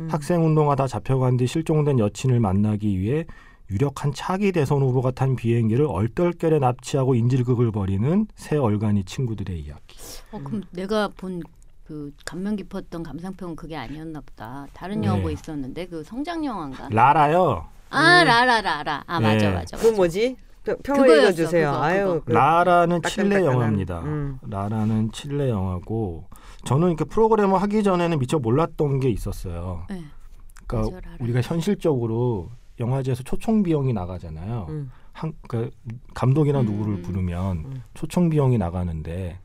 [0.00, 0.08] 음.
[0.10, 3.24] 학생 운동하다 잡혀간 뒤 실종된 여친을 만나기 위해
[3.70, 9.96] 유력한 차기 대선 후보가 탄 비행기를 얼떨결에 납치하고 인질극을 벌이는 세 얼간이 친구들의 이야기.
[10.32, 11.42] 어, 그럼 내가 본
[11.86, 14.66] 그 감명 깊었던 감상평은 그게 아니었나 보다.
[14.72, 15.22] 다른 영화 네.
[15.22, 16.88] 뭐 있었는데 그 성장 영화인가?
[16.90, 17.66] 라라요.
[17.90, 19.04] 아 라라라라.
[19.06, 19.54] 아 맞아 네.
[19.54, 19.76] 맞아.
[19.76, 19.96] 그 맞아.
[19.96, 20.36] 뭐지?
[20.64, 21.70] 평- 평을 읽어주세요.
[21.72, 22.20] 그거, 아유, 그거.
[22.24, 24.00] 그 라라는 칠레 영화입니다.
[24.00, 24.38] 음.
[24.48, 26.24] 라라는 칠레 영화고
[26.64, 29.84] 저는 이렇게 프로그래머 하기 전에는 미처 몰랐던 게 있었어요.
[29.90, 30.04] 네.
[30.66, 31.16] 그러니까 맞아.
[31.20, 32.48] 우리가 현실적으로
[32.80, 34.66] 영화제에서 초청 비용이 나가잖아요.
[34.68, 34.90] 음.
[35.12, 35.76] 한, 그러니까
[36.12, 36.66] 감독이나 음.
[36.66, 37.82] 누구를 부르면 음.
[37.94, 39.38] 초청 비용이 나가는데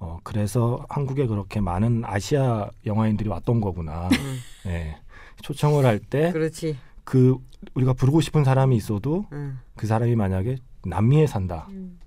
[0.00, 4.08] 어, 그래서 한국에 그렇게 많은 아시아 영화인들이 왔던 거구나.
[4.08, 4.38] 음.
[4.66, 4.96] 예.
[5.42, 6.76] 초청을 할때 그렇지.
[7.04, 7.36] 그
[7.74, 9.60] 우리가 부르고 싶은 사람이 있어도 음.
[9.76, 11.68] 그 사람이 만약에 남미에 산다.
[11.70, 11.98] 음.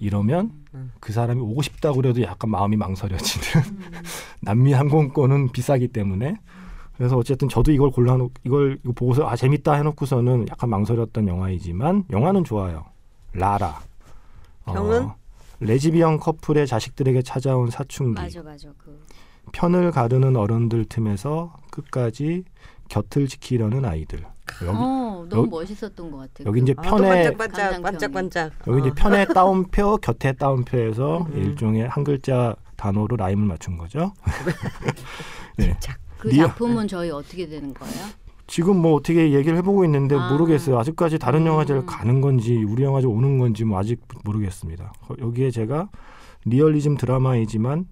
[0.00, 0.92] 이러면 음.
[1.00, 3.80] 그 사람이 오고 싶다고 그래도 약간 마음이 망설여지는 음.
[4.40, 6.36] 남미 항공권은 비싸기 때문에
[6.96, 12.04] 그래서 어쨌든 저도 이걸 골라 놓 이걸 이거 보고서 아 재밌다 해놓고서는 약간 망설였던 영화이지만
[12.10, 12.84] 영화는 좋아요.
[13.32, 13.80] 라라.
[14.64, 15.08] 평은?
[15.60, 18.20] 레즈비언 커플의 자식들에게 찾아온 사춘기.
[18.20, 19.02] 맞아 맞아 그.
[19.52, 22.44] 편을 가르는 어른들 틈에서 끝까지
[22.88, 24.20] 곁을 지키려는 아이들.
[24.62, 26.44] 여기 어 너무 여기- 멋있었던 것 같아.
[26.46, 27.82] 여기 이제 아, 또 편에 반짝반짝, 감상평이.
[27.82, 28.52] 반짝반짝.
[28.68, 28.94] 여기 이제 어.
[28.96, 31.36] 편의 따옴표, 곁에 따옴표에서 음.
[31.36, 34.12] 일종의 한 글자 단어로 rhyme을 맞춘 거죠.
[35.58, 35.76] 네.
[36.26, 37.94] 자, 그 리얼- 작품은 저희 어떻게 되는 거예요?
[38.48, 40.30] 지금 뭐 어떻게 얘기를 해보고 있는데 아.
[40.30, 40.78] 모르겠어요.
[40.78, 41.46] 아직까지 다른 음.
[41.48, 44.92] 영화제를 가는 건지 우리 영화제 오는 건지 뭐 아직 모르겠습니다.
[45.08, 45.88] 어, 여기에 제가
[46.44, 47.86] 리얼리즘 드라마이지만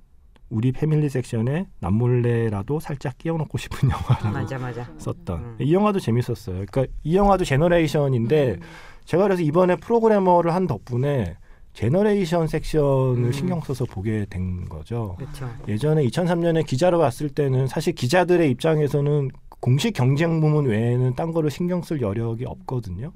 [0.50, 4.88] 우리 family section에 남몰래라도 살짝 끼워놓고 싶은 영화라고 맞아, 맞아.
[4.98, 5.56] 썼던 음.
[5.58, 6.64] 이 영화도 재밌었어요.
[6.70, 8.60] 그러니까 이 영화도 Generation인데 음.
[9.06, 11.36] 제가 그래서 이번에 프로그래머를 한 덕분에
[11.74, 13.32] Generation section을 음.
[13.32, 15.16] 신경 써서 보게 된 거죠.
[15.18, 15.50] 그렇죠.
[15.68, 21.82] 예전에 2003년에 기자로 갔을 때는 사실 기자들의 입장에서는 공식 경쟁 부문 외에는 딴 거를 신경
[21.82, 23.12] 쓸 여력이 없거든요.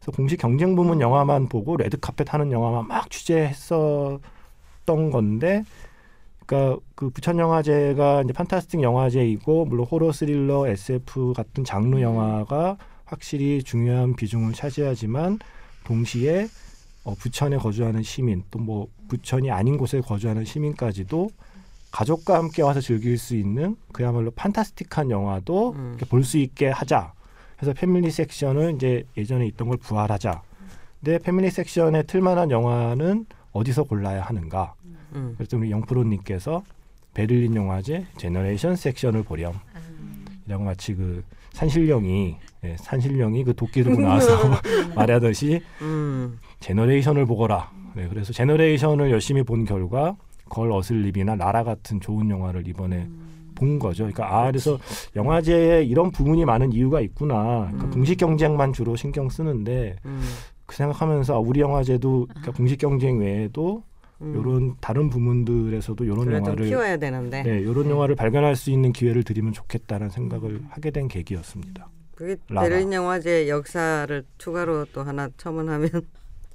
[0.00, 4.20] 그래서 공식 경쟁 부문 영화만 보고 레드카펫 하는 영화만 막 취재했었던
[5.12, 5.62] 건데,
[6.46, 12.02] 그러니까 그 부천 영화제가 이제 판타스틱 영화제이고 물론 호러 스릴러, SF 같은 장르 음.
[12.02, 15.38] 영화가 확실히 중요한 비중을 차지하지만
[15.84, 16.48] 동시에
[17.04, 21.30] 어, 부천에 거주하는 시민 또 뭐 부천이 아닌 곳에 거주하는 시민까지도
[21.90, 25.98] 가족과 함께 와서 즐길 수 있는 그야말로 fantastic한 영화도 음.
[26.08, 27.12] 볼 수 있게 하자.
[27.56, 30.42] 그래서 family section을 이제 예전에 있던 걸 부활하자.
[31.02, 34.74] 근데 family section에 틀만한 영화는 어디서 골라야 하는가?
[35.14, 35.34] 음.
[35.36, 36.62] 그래서 우리 영프로님께서
[37.14, 39.54] 베를린 영화제 Generation section을 보렴.
[40.46, 44.60] 이라고 마치 그 산신령이 예, 산신령이 그 도끼 들고 나와서
[44.94, 46.38] 말하듯이 음.
[46.60, 47.70] Generation을 보거라.
[47.94, 50.16] 네, 그래서 Generation을 열심히 본 결과
[50.48, 53.08] 걸 어슬립이나 나라 같은 좋은 영화를 이번에
[53.54, 54.04] 본 거죠.
[54.04, 54.78] 그러니까 아 그래서
[55.16, 57.66] 영화제에 이런 부분이 많은 이유가 있구나.
[57.66, 57.90] 그러니까 음.
[57.90, 60.22] 공식 경쟁만 주로 신경 쓰는데 음.
[60.66, 63.82] 그 생각하면서 아, 우리 영화제도 그러니까 공식 경쟁 외에도
[64.22, 64.38] 음.
[64.38, 67.90] 이런 다른 부분들에서도 이런 그래 좀 영화를 키워야 되는데 네, 이런 네.
[67.90, 71.88] 영화를 발견할 수 있는 기회를 드리면 좋겠다는 생각을 하게 된 계기였습니다.
[72.14, 72.36] 그게.
[72.48, 75.88] 베를린 영화제 역사를 추가로 또 하나 첨언하면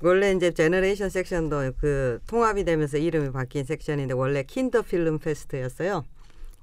[0.02, 6.04] 원래 이제 Generation section도 그 통합이 되면서 이름이 바뀐 section인데 원래 Kinderfilmfest였어요.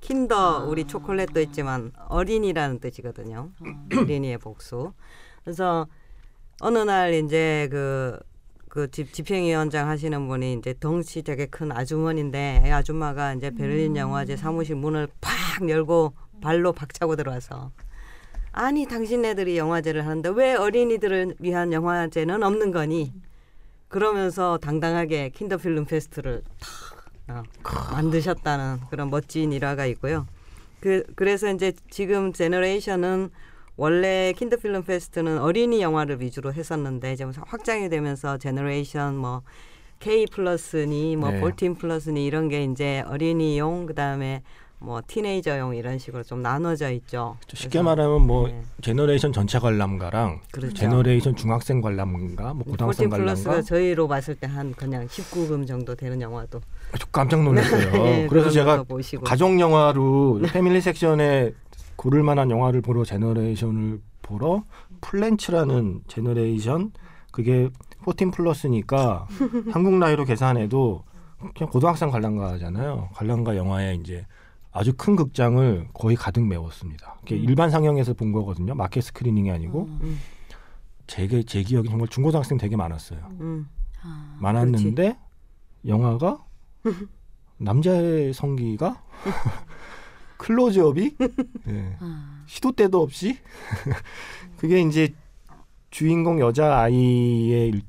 [0.00, 3.50] Kinder 우리 초콜릿도 있지만 어린이라는 뜻이거든요.
[3.96, 4.92] 어린이의 복수.
[5.44, 5.86] 그래서
[6.60, 13.50] 어느 날 이제 그그 집행위원장 하시는 분이 이제 덩치 되게 큰 아주머니인데 이 아줌마가 이제
[13.50, 17.70] 베를린 영화제 사무실 문을 팍 열고 발로 박차고 들어와서
[18.52, 23.12] 아니 당신네들이 영화제를 하는데 왜 어린이들을 위한 영화제는 없는 거니?
[23.88, 26.42] 그러면서 당당하게 Kinderfilmfest를
[27.26, 30.26] 탁 어, 만드셨다는 그런 멋진 일화가 있고요.
[30.80, 33.30] 그 그래서 이제 지금 Generation은
[33.76, 39.42] 원래 Kinderfilmfest는 어린이 영화를 위주로 했었는데 이제 확장이 되면서 Generation 뭐
[39.98, 41.40] K 플러스니 뭐 네.
[41.40, 44.42] 14 플러스니 이런 게 이제 어린이용 그다음에
[44.82, 47.36] 뭐 teenager용 이런 식으로 좀 나눠져 있죠.
[47.52, 48.62] 쉽게 그래서, 말하면 뭐 네.
[48.82, 50.74] Generation 전체 관람가랑 그렇죠.
[50.74, 55.94] Generation 중학생 관람가, 뭐 고등학생 14 플러스가 관람가 저희로 봤을 때 한 그냥 19금 정도
[55.94, 56.60] 되는 영화도
[56.98, 58.04] 저 깜짝 놀랐어요.
[58.06, 58.84] 예, 그래서 제가.
[59.24, 61.54] 가족 영화로 family section에
[61.96, 64.64] 고를 만한 영화를 보러 Generation을 보러
[65.00, 66.92] Plants라는 Generation
[67.30, 67.70] 그게
[68.04, 69.26] 14 플러스니까
[69.72, 71.04] 한국 나이로 계산해도
[71.56, 73.10] 그냥 고등학생 관람가잖아요.
[73.14, 74.26] 관람가 영화에 이제
[74.72, 77.16] 아주 큰 극장을 거의 가득 메웠습니다.
[77.20, 77.44] 그게 음.
[77.44, 78.74] 일반 상영에서 본 거거든요.
[78.74, 80.18] 마켓 스크리닝이 아니고 음.
[81.06, 83.20] 제, 제 기억에 정말 중고등학생 되게 많았어요.
[83.40, 83.68] 음.
[84.02, 85.18] 아, 많았는데
[85.86, 86.38] 영화가
[87.58, 89.02] 남자의 성기가
[90.38, 91.16] 클로즈업이
[91.68, 93.38] 예, 아, 시도 때도 없이
[94.56, 95.14] 그게 이제
[95.90, 97.82] 주인공 여자 아이의 일-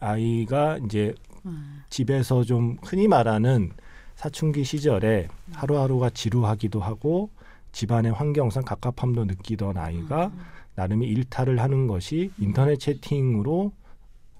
[0.00, 1.14] 아이가 이제
[1.46, 1.82] 음.
[1.88, 3.72] 집에서 좀 흔히 말하는
[4.14, 7.30] 사춘기 시절에 하루하루가 지루하기도 하고
[7.72, 10.30] 집안의 환경상 갑갑함도 느끼던 아이가
[10.76, 13.72] 나름의 일탈을 하는 것이 인터넷 채팅으로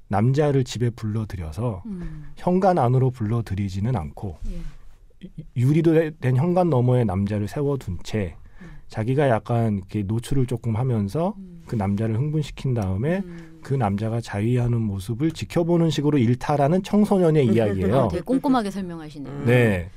[0.08, 2.32] 남자를 집에 불러들여서 음.
[2.36, 4.60] 현관 안으로 불러들이지는 않고 예.
[5.56, 8.36] 유- 유리도 된 현관 너머에 남자를 세워둔 채
[8.88, 11.34] 자기가 약간 이렇게 노출을 조금 하면서
[11.66, 13.53] 그 남자를 흥분시킨 다음에 음.
[13.64, 18.08] 그 남자가 자위하는 모습을 지켜보는 식으로 일탈하는 청소년의 이야기예요.
[18.12, 19.32] 되게 꼼꼼하게 설명하시네요.
[19.32, 19.44] 음.
[19.46, 19.90] 네,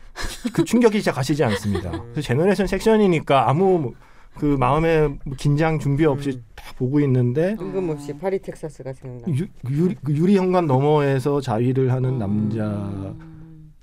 [0.53, 1.91] 그 충격이 진짜 가시지 않습니다.
[1.91, 3.93] 그래서 Generation section이니까 아무
[4.33, 6.43] 그 마음의 긴장 준비 없이 음.
[6.55, 9.37] 다 보고 있는데 뜬금없이 파리 텍사스가 생각나.
[9.37, 12.49] 유, 유리, 그 유리 현관 너머에서 자위를 하는 음.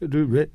[0.01, 0.47] 남자를 왜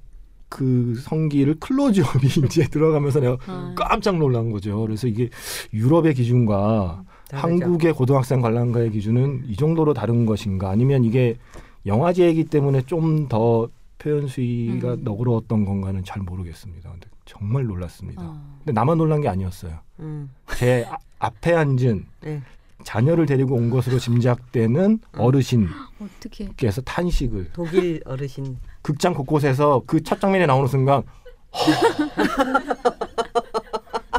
[0.50, 3.74] 그 성기를 클로즈업이 이제 들어가면서 내가 아.
[3.78, 4.82] 깜짝 놀란 거죠.
[4.82, 5.30] 그래서 이게
[5.74, 7.04] 유럽의 기준과.
[7.32, 11.38] 한국의 고등학생 관람가의 기준은 이 정도로 다른 것인가 아니면 이게
[11.86, 13.68] 영화제이기 때문에 좀 더
[14.00, 15.04] 표현 수위가 음.
[15.04, 16.90] 너그러웠던 건가는 잘 모르겠습니다.
[16.90, 18.22] 근데 정말 놀랐습니다.
[18.24, 18.42] 어.
[18.60, 19.78] 근데 나만 놀란 게 아니었어요.
[20.00, 20.30] 음.
[20.58, 22.42] 제 아- 앞에 앉은 네.
[22.84, 25.00] 자녀를 데리고 온 것으로 짐작되는 음.
[25.20, 26.82] 어르신께서?
[26.84, 28.58] 탄식을 독일 어르신.
[28.82, 31.04] 극장 곳곳에서 그 첫 장면이 나오는 순간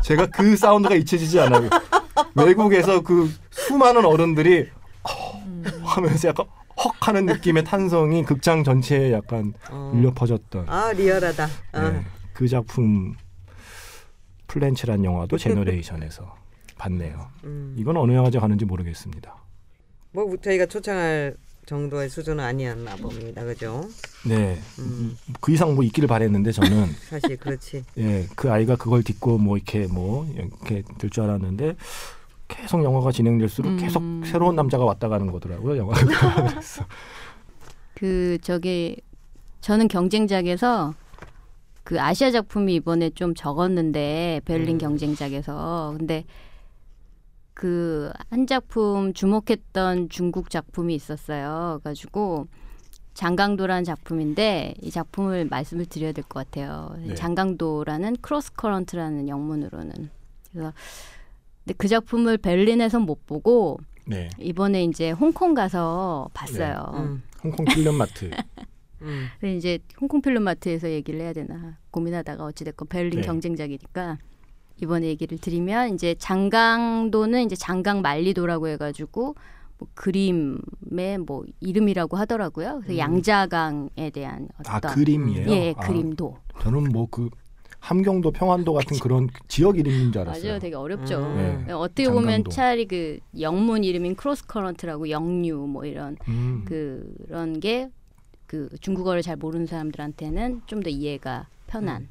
[0.03, 1.69] 제가 그 사운드가 잊혀지지 않아요.
[2.35, 4.69] 외국에서 그 수많은 어른들이
[5.83, 9.93] 하면서 약간 헉 하는 느낌의 탄성이 극장 전체에 약간 어.
[9.95, 11.49] 울려 퍼졌던 아 리얼하다.
[11.75, 11.81] 어.
[11.81, 13.15] 네, 그 작품
[14.47, 16.35] 플랜츠란 영화도 제너레이션에서
[16.79, 17.29] 봤네요.
[17.45, 17.75] 음.
[17.79, 19.37] 이건 어느 영화제 가는지 모르겠습니다.
[20.13, 21.37] 뭐 저희가 초청할
[21.75, 23.45] 정도의 수준은 아니었나 봅니다.
[23.45, 23.89] 그죠?
[24.27, 25.17] 네, 음.
[25.41, 27.85] 그 이상 뭐 있기를 바랬는데 저는 사실 그렇지.
[27.97, 31.77] 예, 그 아이가 그걸 딛고 뭐 이렇게 뭐 이렇게 될 줄 알았는데
[32.49, 33.77] 계속 영화가 진행될수록 음.
[33.79, 35.77] 계속 새로운 남자가 왔다 가는 거더라고요.
[35.77, 36.01] 영화가
[37.95, 38.97] 그 저기
[39.61, 40.95] 저는 경쟁작에서
[41.85, 44.79] 그 아시아 작품이 이번에 좀 적었는데 베를린 음.
[44.79, 46.25] 경쟁작에서 근데
[47.55, 51.81] 그 한 작품 주목했던 중국 작품이 있었어요.
[51.85, 52.47] 가지고
[53.15, 56.95] 장강도라는 작품인데 이 작품을 말씀을 드려야 될 것 같아요.
[57.05, 57.15] 네.
[57.15, 60.11] 장강도라는 Crosscurrent라는 영문으로는
[60.53, 60.73] 그래서
[61.65, 66.93] 근데 그 작품을 베를린에서 못 보고 네, 이번에 이제 홍콩 가서 봤어요.
[66.95, 67.23] 음.
[67.43, 68.31] 홍콩 Filmart
[69.03, 69.27] 음.
[69.41, 73.27] 근데 이제 홍콩 Filmart에서 얘기를 해야 되나 고민하다가 어찌됐건 베를린 네.
[73.27, 74.19] 경쟁작이니까
[74.83, 79.35] 이번에 얘기를 드리면 이제 장강도는 이제 장강 만리도라고 해가지고
[79.79, 82.81] 뭐 그림의 뭐 이름이라고 하더라고요.
[82.83, 82.99] 그래서 음.
[82.99, 85.51] 양자강에 대한 아 어떤 그림이에요.
[85.51, 87.31] 예 아, 그림도 저는 뭐그
[87.79, 90.45] 함경도 평안도 같은 그런 지역 이름인 줄 알았어요.
[90.45, 90.59] 맞아요.
[90.59, 91.19] 되게 어렵죠.
[91.19, 91.65] 음.
[91.67, 91.73] 네.
[91.73, 92.51] 어떻게 보면 장강도.
[92.51, 96.65] 차라리 그 영문 이름인 Crosscurrent라고 역류 뭐 이런 음.
[96.67, 97.91] 그런 게
[98.51, 102.09] 그 중국어를 잘 모르는 사람들한테는 좀 더 이해가 편한.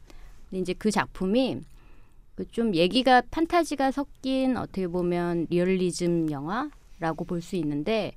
[0.49, 1.65] 근데 이제 그 작품이 그
[2.45, 8.13] 좀 얘기가 판타지가 섞인 어떻게 보면 리얼리즘 영화라고 볼 수 있는데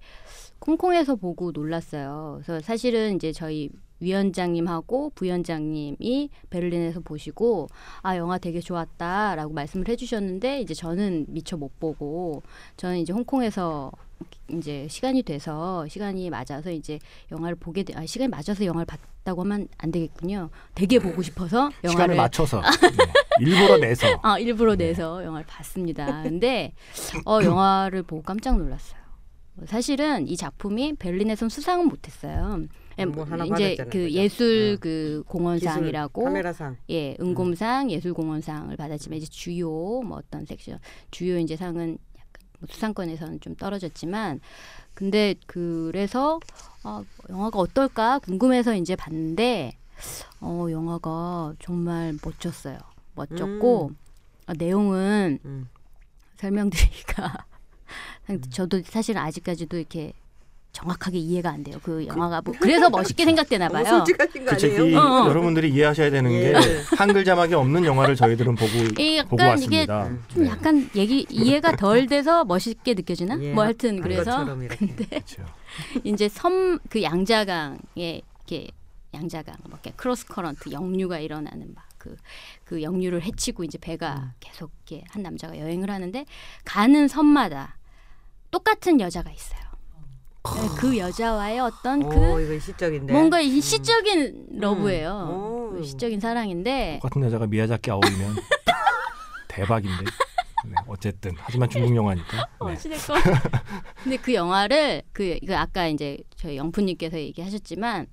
[0.66, 2.40] 홍콩에서 보고 놀랐어요.
[2.44, 3.68] 그래서 사실은 이제 저희
[4.00, 7.68] 위원장님하고 부위원장님이 베를린에서 보시고
[8.02, 12.42] 아 영화 되게 좋았다라고 말씀을 해주셨는데 이제 저는 미처 못 보고
[12.76, 13.92] 저는 이제 홍콩에서
[14.52, 16.98] 이제 시간이 돼서 시간이 맞아서 이제
[17.30, 17.92] 영화를 보게 돼.
[17.96, 20.50] 아 시간이 맞아서 영화를 봤다고 하면 안 되겠군요.
[20.74, 23.04] 되게 보고 싶어서 영화를 시간을 맞춰서 네.
[23.40, 24.88] 일부러 내서 아 일부러 네.
[24.88, 26.22] 내서 영화를 봤습니다.
[26.22, 26.72] 근데
[27.24, 29.00] 어 영화를 보고 깜짝 놀랐어요.
[29.66, 32.62] 사실은 이 작품이 베를린에선 수상은 못했어요.
[32.98, 34.08] 예, 뭐 하나 이제 그 그죠?
[34.10, 34.78] 예술 응.
[34.80, 36.76] 그 기술, 공헌상이라고 카메라상.
[36.90, 40.78] 예 은곰상 예술 공헌상을 받았지만 이제 주요 뭐 어떤 섹션
[41.10, 44.40] 주요 이제 상은 약간 뭐 수상권에서는 좀 떨어졌지만
[44.94, 46.38] 근데 그래서
[46.82, 49.76] 아, 영화가 어떨까 궁금해서 이제 봤는데
[50.40, 52.78] 어 영화가 정말 멋졌어요
[53.14, 53.92] 멋졌고
[54.46, 55.68] 아, 내용은 음.
[56.36, 57.32] 설명드리기가
[58.30, 58.40] 음.
[58.50, 60.12] 저도 사실 아직까지도 이렇게
[60.72, 63.98] 정확하게 이해가 안 돼요 그 영화가 뭐 그래서 멋있게 생각되나 너무 봐요.
[63.98, 64.98] 솔직하신 거그 아니에요?
[64.98, 65.28] 어, 어.
[65.28, 66.52] 여러분들이 이해하셔야 되는 예.
[66.52, 70.10] 게 한글 자막이 없는 영화를 저희들은 보고 이 보고 약간 이게 왔습니다.
[70.28, 70.48] 좀 네.
[70.50, 73.38] 약간 얘기 이해가 덜 돼서 멋있게 느껴지나?
[73.42, 74.86] 예, 뭐 하여튼 한 그래서 이렇게.
[74.86, 75.44] 그렇죠.
[76.04, 78.68] 이제 섬 그 양자강에 이렇게
[79.12, 82.16] 양자강 뭐 이렇게 Crosscurrent 역류가 일어나는 막 그
[82.64, 84.30] 그 역류를 헤치고 이제 배가 음.
[84.40, 86.24] 계속 이렇게 한 남자가 여행을 하는데
[86.64, 87.76] 가는 섬마다
[88.50, 89.60] 똑같은 여자가 있어요.
[90.56, 93.12] 네, 그 여자와의 어떤 그 오, 이거 시적인데.
[93.12, 95.10] 뭔가 이 시적인 love예요.
[95.12, 95.70] 오.
[95.74, 98.36] 그 시적인 사랑인데 똑같은 여자가 미야자키 아오이면
[99.48, 100.04] 대박인데.
[100.64, 102.36] 네, 어쨌든 하지만 중국 영화니까.
[102.36, 102.72] 네.
[102.72, 103.20] 어찌됐건.
[104.02, 108.06] 근데 그 영화를 그 이거 아까 이제 저희 영프님께서 얘기하셨지만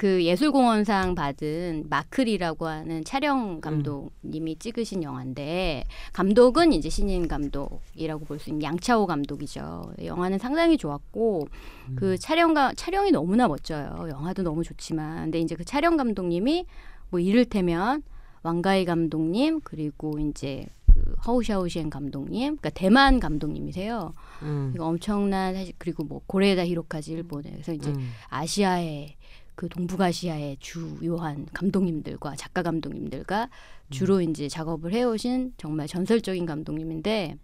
[0.00, 5.84] 그 예술공헌상 받은 마클이라고 하는 촬영 감독님이 찍으신 영화인데
[6.14, 9.92] 감독은 이제 신인 감독이라고 볼 수 있는 양차오 감독이죠.
[10.02, 11.48] 영화는 상당히 좋았고
[11.96, 14.06] 그 촬영가 촬영이 너무나 멋져요.
[14.08, 16.64] 영화도 너무 좋지만 근데 이제 그 촬영 감독님이
[17.10, 18.02] 뭐 이를테면
[18.42, 24.14] 왕가이 감독님 그리고 이제 그 허우샤오시엔 감독님, 그러니까 대만 감독님이세요.
[24.42, 24.72] 음.
[24.74, 28.10] 이거 엄청난 사실 그리고 뭐 고레에다 히로카즈 일본에 그래서 이제 음.
[28.28, 29.16] 아시아의
[29.60, 33.50] 그 동북아시아의 주요한 감독님들과 작가 감독님들과
[33.90, 37.36] 주로 이제 작업을 해오신 정말 전설적인 감독님인데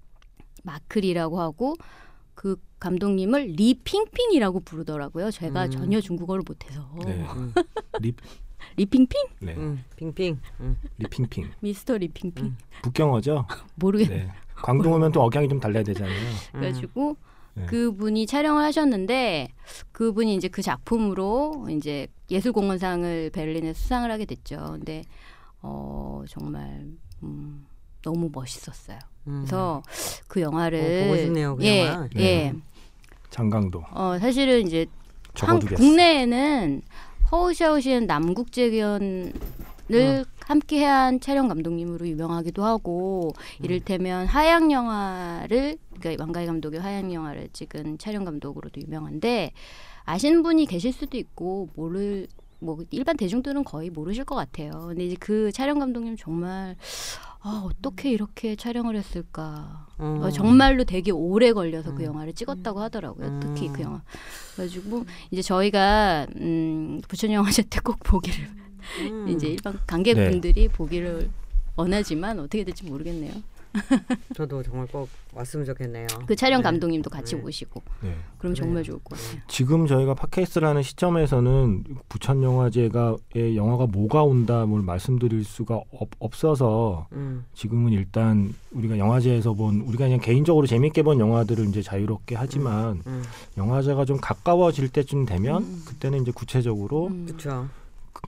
[0.64, 1.74] 마크 리라고 하고
[2.34, 5.30] 그 감독님을 리핑핑이라고 부르더라고요.
[5.30, 5.70] 제가 음.
[5.70, 7.22] 전혀 중국어를 못해서 네.
[7.36, 7.52] 음.
[8.00, 8.14] 리,
[8.78, 9.54] 리핑핑 네.
[9.54, 9.84] 음.
[9.96, 10.40] 핑핑.
[10.60, 10.76] 음.
[10.96, 11.50] 리핑핑.
[11.60, 12.56] 미스터 리핑핑 음.
[12.80, 13.44] 북경어죠.
[13.74, 14.08] 모르겠.
[14.08, 14.32] 네.
[14.54, 16.18] 광동어면 또 억양이 좀 달라야 되잖아요.
[16.52, 17.18] 그래가지고
[17.56, 17.66] 네.
[17.66, 19.48] 그분이 촬영을 하셨는데
[19.92, 24.56] 그분이 이제 그 작품으로 이제 예술공헌상을 베를린에 수상을 하게 됐죠.
[24.72, 25.02] 근데
[25.62, 26.86] 어 정말
[27.22, 27.66] 음,
[28.02, 28.98] 너무 멋있었어요.
[29.28, 29.40] 음.
[29.40, 29.82] 그래서
[30.28, 32.08] 그 영화를 어, 보고 싶네요, 그 예, 영화.
[32.16, 32.52] 예.
[33.30, 34.86] 장강도 어 사실은 이제
[35.34, 35.58] 한.
[35.58, 36.82] 국내에는
[37.32, 39.32] 허우샤오시엔 남국재견
[39.92, 40.24] 을 음.
[40.40, 43.64] 함께 한 촬영 감독님으로 유명하기도 하고 음.
[43.64, 49.52] 이를테면 하양 영화를 그러니까 왕가희 감독의 하양 영화를 찍은 촬영 감독으로도 유명한데
[50.04, 52.26] 아시는 분이 계실 수도 있고 모를
[52.58, 54.70] 뭐 일반 대중들은 거의 모르실 것 같아요.
[54.88, 56.74] 근데 이제 그 촬영 감독님 정말
[57.40, 59.86] 아 어떻게 이렇게 촬영을 했을까?
[59.98, 60.20] 어.
[60.22, 62.06] 어, 정말로 되게 오래 걸려서 그 음.
[62.06, 63.26] 영화를 찍었다고 하더라고요.
[63.26, 63.40] 음.
[63.40, 64.02] 특히 그 영화.
[64.56, 68.48] 그래가지고 이제 저희가 음, 부천 영화제 때 꼭 보기를
[69.00, 69.28] 음.
[69.28, 71.28] 이제 일반 관객분들이 보기를
[71.76, 73.32] 원하지만 어떻게 될지 모르겠네요.
[74.34, 76.06] 저도 정말 꼭 왔으면 좋겠네요.
[76.26, 76.64] 그 촬영 네.
[76.64, 77.42] 감독님도 같이 네.
[77.42, 78.16] 오시고 네.
[78.38, 78.54] 그럼.
[78.54, 79.42] 정말 좋을 것 같아요.
[79.48, 86.08] 지금 저희가 팟캐스트를 하는 시점에서는 부천 영화제가 의 영화가 뭐가 온다 뭘 말씀드릴 수가 없,
[86.18, 87.44] 없어서 음.
[87.54, 93.22] 지금은 일단 우리가 영화제에서 본 우리가 그냥 개인적으로 재밌게 본 영화들을 이제 자유롭게 하지만 음.
[93.58, 95.82] 영화제가 좀 가까워질 때쯤 되면 음.
[95.86, 97.26] 그때는 이제 구체적으로 음.
[97.26, 97.68] 그렇죠.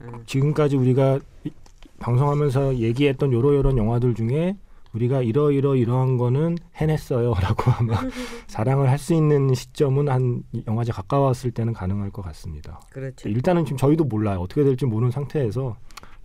[0.02, 0.22] 음.
[0.26, 1.50] 지금까지 우리가 이-
[1.98, 4.56] 방송하면서 얘기했던 요러 요런 영화들 중에
[4.94, 7.94] 우리가 이러이러 이러한 거는 해냈어요라고 아마
[8.46, 12.80] 자랑을 할 수 있는 시점은 한 영화제 가까웠을 때는 가능할 것 같습니다.
[12.90, 13.28] 그렇죠.
[13.28, 14.40] 일단은 지금 저희도 몰라요.
[14.40, 15.76] 어떻게 될지 모르는 상태에서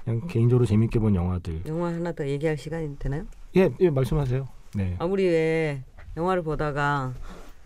[0.03, 1.61] 그냥 개인적으로 재밌게 본 영화들.
[1.67, 3.25] 영화 하나 더 얘기할 시간이 되나요?
[3.57, 4.47] 예, 예 말씀하세요.
[4.75, 4.95] 네.
[4.99, 5.83] 아, 우리 왜
[6.17, 7.13] 영화를 보다가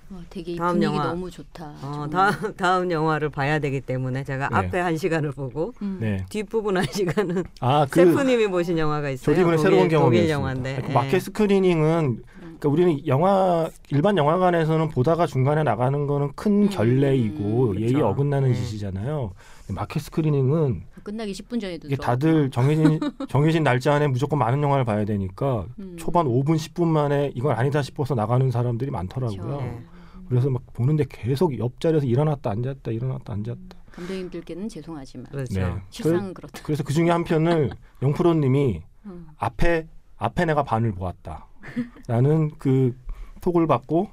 [0.10, 1.08] 와, 되게 이 다음 분위기 영화.
[1.08, 1.74] 너무 좋다.
[1.82, 2.08] 어.
[2.10, 4.55] 다음 다음 영화를 봐야 되기 때문에 제가 네.
[4.55, 5.97] 앞에 한 시간을 보고 음.
[5.99, 6.26] 네.
[6.30, 9.26] 뒷부분 한 시간은 아, 그 셰프님이 보신 영화가 있어요.
[9.36, 10.82] 조디분의 새로운 경험이 영화인데.
[10.84, 10.93] 그 예.
[10.93, 17.80] 마켓 스크리닝은 그러니까 우리는 영화 일반 영화관에서는 보다가 중간에 나가는 거는 큰 음, 결례이고 음,
[17.80, 18.08] 예의 그쵸.
[18.08, 18.55] 어긋나는 네.
[18.55, 19.32] 짓이잖아요.
[19.70, 21.97] 마켓 스크리닝은 끝나기 10분 전에도 이게.
[21.97, 22.99] 다들 정해진
[23.30, 25.95] 정해진 날짜 안에 무조건 많은 영화를 봐야 되니까 음.
[25.99, 29.41] 초반 5분 10분 만에 이건 아니다 싶어서 나가는 사람들이 많더라고요.
[29.41, 29.97] 그렇죠.
[30.28, 30.30] 네.
[30.30, 33.78] 그래서 막 보는데 계속 옆자리에서 일어났다 앉았다 일어났다 앉았다.
[33.92, 35.60] 감독님들께는 죄송하지만 그렇죠.
[35.60, 35.74] 네.
[35.90, 36.62] 실상 그렇다.
[36.64, 37.72] 그래서 그 중에 한 편을
[38.02, 39.28] 영프로님이 음.
[39.38, 42.96] 앞에 앞에 내가 반을 보았다라는 그
[43.42, 44.10] 톡을 받고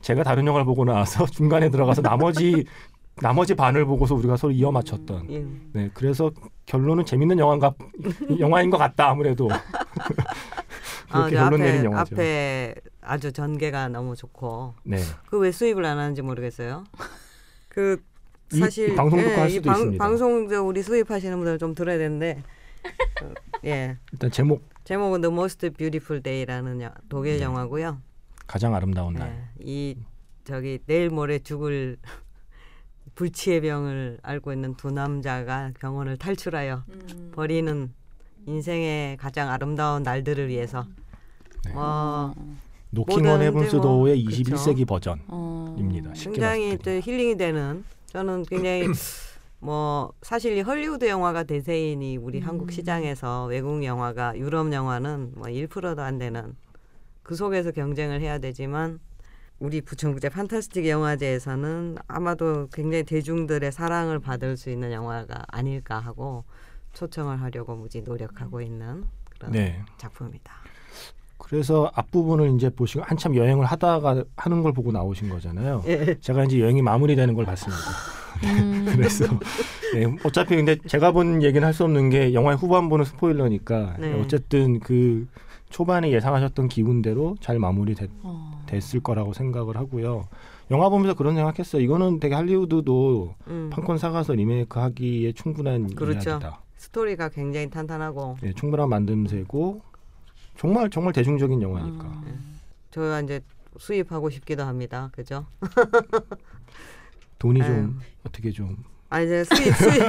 [0.00, 2.64] 제가 다른 영화를 보고 나와서 중간에 들어가서 나머지
[3.16, 5.30] 나머지 반을 보고서 우리가 서로 이어 맞췄던.
[5.30, 5.44] 예.
[5.72, 6.30] 네, 그래서
[6.66, 7.74] 결론은 재밌는 영화인가
[8.38, 9.60] 영화인 것 같다 아무래도 아,
[11.10, 12.14] 그렇게 저 결론 내린 앞에 영화죠.
[12.14, 14.98] 앞에 아주 전개가 너무 좋고 네,
[15.30, 16.84] 그 왜 수입을 안 하는지 모르겠어요.
[17.68, 18.02] 그
[18.52, 20.04] 이- 사실 이 방송 듣고 할이 수도 방, 있습니다.
[20.04, 22.42] 방송도 우리 수입하시는 분들 좀 들어야 되는데
[23.16, 23.34] 그,
[23.64, 27.42] 예 일단 제목 제목은 The Most Beautiful Day라는 여- 독일 네.
[27.42, 28.00] 영화고요.
[28.46, 29.28] 가장 아름다운 날.
[29.28, 29.96] 예, 이
[30.44, 31.98] 저기 내일 모레 죽을
[33.14, 37.32] 불치의 병을 앓고 있는 두 남자가 병원을 탈출하여 음.
[37.34, 37.92] 버리는
[38.48, 40.86] 인생의 가장 아름다운 날들을 위해서
[41.64, 41.74] 네.
[41.74, 42.34] 와
[42.90, 46.10] Knockin' on Heaven's Door의 뭐, 21세기 버전입니다.
[46.10, 46.14] 어.
[46.16, 46.90] 굉장히 또.
[46.90, 48.86] 힐링이 되는 저는 굉장히
[49.60, 56.00] 뭐 사실 이 헐리우드 영화가 대세이니 우리 한국 시장에서 외국 영화가 유럽 영화는 뭐 1%도
[56.00, 56.56] 안 되는
[57.22, 59.00] 그 속에서 경쟁을 해야 되지만
[59.58, 66.44] 우리 부천국제 판타스틱 영화제에서는 아마도 굉장히 대중들의 사랑을 받을 수 있는 영화가 아닐까 하고
[67.02, 69.80] 초청을 하려고 무지 노력하고 있는 그런 네.
[69.98, 70.52] 작품입니다.
[71.38, 75.84] 그래서 앞부분을 이제 보시고 한참 여행을 하다가 하는 걸 보고 나오신 거잖아요.
[75.86, 76.16] 예.
[76.20, 77.82] 제가 이제 여행이 마무리되는 걸 봤습니다.
[78.42, 78.84] 음.
[78.90, 79.24] 그래서
[79.94, 84.20] 네, 어차피 근데 제가 본 얘기는 할 수 없는 게 영화의 후반부는 스포일러니까 네.
[84.20, 85.28] 어쨌든 그
[85.70, 88.64] 초반에 예상하셨던 기운대로 잘 마무리됐을 어.
[89.04, 90.24] 거라고 생각을 하고요.
[90.72, 91.80] 영화 보면서 그런 생각했어요.
[91.80, 93.70] 이거는 되게 할리우드도 음.
[93.72, 96.30] 판권 사가서 리메이크하기에 충분한 그렇죠.
[96.30, 96.60] 이야기다.
[96.88, 99.80] 스토리가 굉장히 탄탄하고 네, 충분한 만듦새고
[100.56, 102.04] 정말 정말 대중적인 영화니까.
[102.04, 102.24] 어.
[102.90, 103.40] 저 이제
[103.78, 105.10] 수입하고 싶기도 합니다.
[105.12, 105.46] 그죠?
[107.38, 107.60] 돈이.
[107.60, 108.76] 좀 어떻게 좀
[109.10, 110.02] 아 이제 수입 수입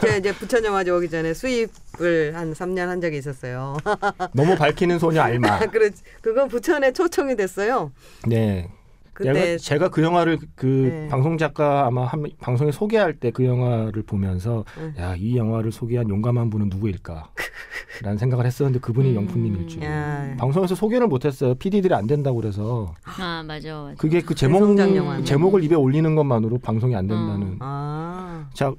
[0.00, 3.76] 제가 이제 부천 영화제 오기 전에 수입을 한 3년 한 적이 있었어요.
[4.32, 5.58] 너무 밝히는 소녀 알마.
[5.68, 5.90] 그래
[6.22, 7.92] 그건 부천에 초청이 됐어요.
[8.26, 8.70] 네.
[9.16, 11.08] 그때 내가 제가 그 영화를 그 네.
[11.08, 14.94] 방송 작가 아마 한 방송에 소개할 때 그 영화를 보면서 응.
[14.98, 17.30] 야이 영화를 소개한 용감한 분은 누구일까?
[18.02, 19.14] 라는 생각을 했었는데 그분이 음.
[19.16, 19.82] 영프님일 줄.
[19.82, 21.54] 야, 방송에서 소개를 못했어요.
[21.54, 23.94] PD들이 안 된다고 그래서 아 맞아 맞아.
[23.96, 25.24] 그게 그 제목 대성장 영화네.
[25.24, 27.56] 제목을 입에 올리는 것만으로 방송이 안 된다는.
[27.60, 28.72] 아자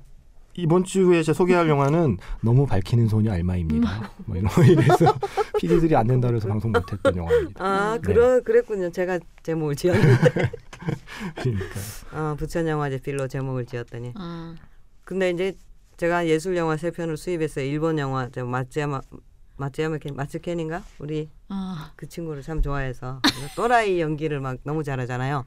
[0.58, 4.12] 이번 주에 제가 소개할 영화는 너무 밝히는 소녀 알마입니다.
[4.26, 5.16] 뭐 이런 거 이래서
[5.60, 7.64] PD들이 안 된다 그래서 방송 못했던 영화입니다.
[7.64, 8.02] 아 네.
[8.02, 8.90] 그러 그랬군요.
[8.90, 10.52] 제가 제목을 지었는데
[11.38, 11.76] 그러니까
[12.12, 14.56] 아 부천 영화제 필로 제목을 지었더니 아,
[15.04, 15.56] 근데 이제
[15.98, 17.64] 제가 예술 영화 세 편을 수입했어요.
[17.64, 19.02] 일본 영화 저 마츠야마
[19.58, 23.22] 마츠야마 켄 마츠켄인가 우리 아, 그 친구를 참 좋아해서
[23.56, 25.46] 또라이 연기를 막 너무 잘하잖아요.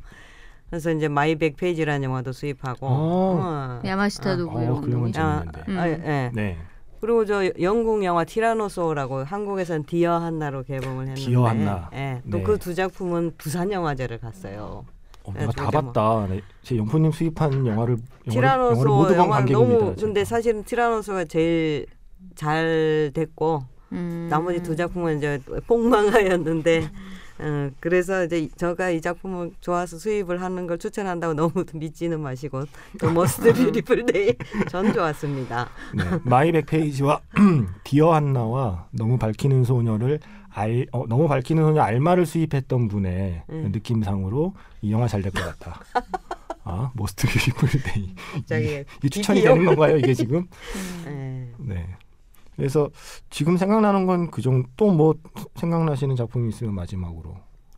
[0.70, 2.86] 그래서 이제 My Back Page라는 영화도 수입하고.
[2.86, 2.90] 아.
[2.90, 3.80] 어.
[3.84, 5.20] 야마시타도 어, 그 영화는 거.
[5.20, 5.62] 아, 재밌는데.
[5.68, 5.78] 음.
[5.78, 6.30] 아, 예.
[6.32, 6.56] 네.
[7.00, 11.20] 그리고 저 영국 영화 Tyrannosaur라고 한국에서는 Dear Hannah로 개봉을 했는데.
[11.20, 11.90] Dear Hannah.
[11.94, 12.20] 예.
[12.24, 12.30] 네.
[12.30, 14.84] 또그 두 작품은 부산 영화제를 갔어요.
[15.24, 16.26] 어, 네, 내가 다 뭐- 봤다.
[16.28, 17.96] 네, 제 영포님 수입한 영화를
[18.28, 19.40] Tyrannosaur 영화를 영화.
[19.44, 19.94] 너무.
[19.98, 21.86] 근데 사실은 Tyrannosaur가 제일
[22.36, 24.28] 잘 됐고 음.
[24.30, 26.88] 나머지 두 작품은 이제 폭망하였는데
[27.42, 32.64] 어, 그래서 이제 이- 제가 이 작품을 좋아서 수입을 하는 걸 추천한다고 너무 믿지는 마시고
[32.98, 34.34] 또 Most Beautiful Day
[34.70, 35.68] 전 좋았습니다.
[35.96, 36.04] 네.
[36.24, 37.20] My Back Page와
[37.84, 40.20] Dear Hannah와 너무 밝히는 소녀를
[40.52, 43.70] 알 어, 너무 밝히는 소녀 알마를 수입했던 분의 음.
[43.72, 45.80] 느낌상으로 이 영화 잘 될 것 같다.
[46.64, 48.14] 아, Most Beautiful Day.
[48.34, 49.52] 갑자기 이 추천이 비디오.
[49.54, 50.46] 되는 건가요, 이게 지금?
[51.06, 51.48] 예.
[51.58, 51.86] 네.
[52.60, 52.88] 그래서
[53.30, 55.14] 지금 생각나는 건 그 정도 또 뭐
[55.56, 57.36] 생각나시는 작품이 있으면 마지막으로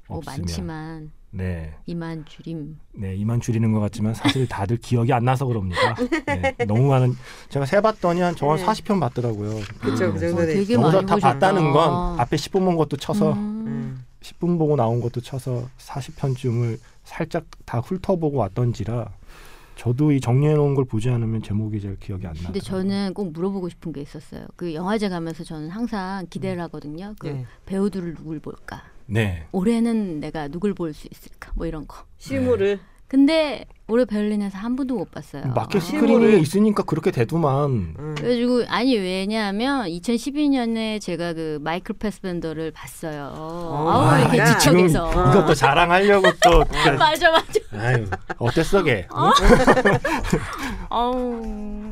[0.08, 1.74] 뭐 없으면 많지만 네.
[1.86, 2.78] 이만 줄임.
[2.92, 5.94] 네, 이만 줄이는 것 같지만 사실 다들 기억이 안 나서 그럽니다.
[6.26, 7.14] 네, 너무 많은
[7.48, 8.66] 제가 세 봤더니 한 저한 네.
[8.66, 9.60] 40편 봤더라고요.
[9.80, 11.32] 그쵸, 그 정도 어, 돼 되게 많이 다 보셨다.
[11.32, 13.38] 봤다는 건 앞에 10분 본 것도 쳐서 음.
[13.66, 14.04] 음.
[14.20, 19.08] 10분 보고 나온 것도 쳐서 40편쯤을 살짝 다 훑어보고 왔던지라
[19.76, 22.44] 저도 이 정리해 놓은 걸 보지 않으면 제목이 잘 기억이 안 나요.
[22.46, 24.46] 근데 저는 꼭 물어보고 싶은 게 있었어요.
[24.56, 27.14] 그 영화제 가면서 저는 항상 기대를 하거든요.
[27.18, 27.46] 그 네.
[27.66, 28.84] 배우들을 누굴 볼까?
[29.06, 29.46] 네.
[29.52, 31.50] 올해는 내가 누굴 볼 수 있을까?
[31.56, 32.04] 뭐 이런 거.
[32.18, 32.78] 실물을
[33.22, 35.42] 근데 올해 베를린에서 한 분도 못 봤어요.
[35.54, 35.80] 마켓 아.
[35.84, 37.70] 스크린이 있으니까 그렇게 되더만.
[37.98, 38.14] 음.
[38.16, 43.34] 그래가지고 아니 왜냐하면 2012년에 제가 그 마이클 패스벤더를 봤어요.
[43.36, 44.56] 아우 아, 이렇게 야.
[44.56, 45.10] 지척에서.
[45.10, 46.64] 이것도 자랑하려고 또.
[46.72, 47.44] 그- 맞아 맞아.
[47.74, 48.06] 아유
[48.38, 49.06] 어땠어 걔?
[50.88, 51.42] 아우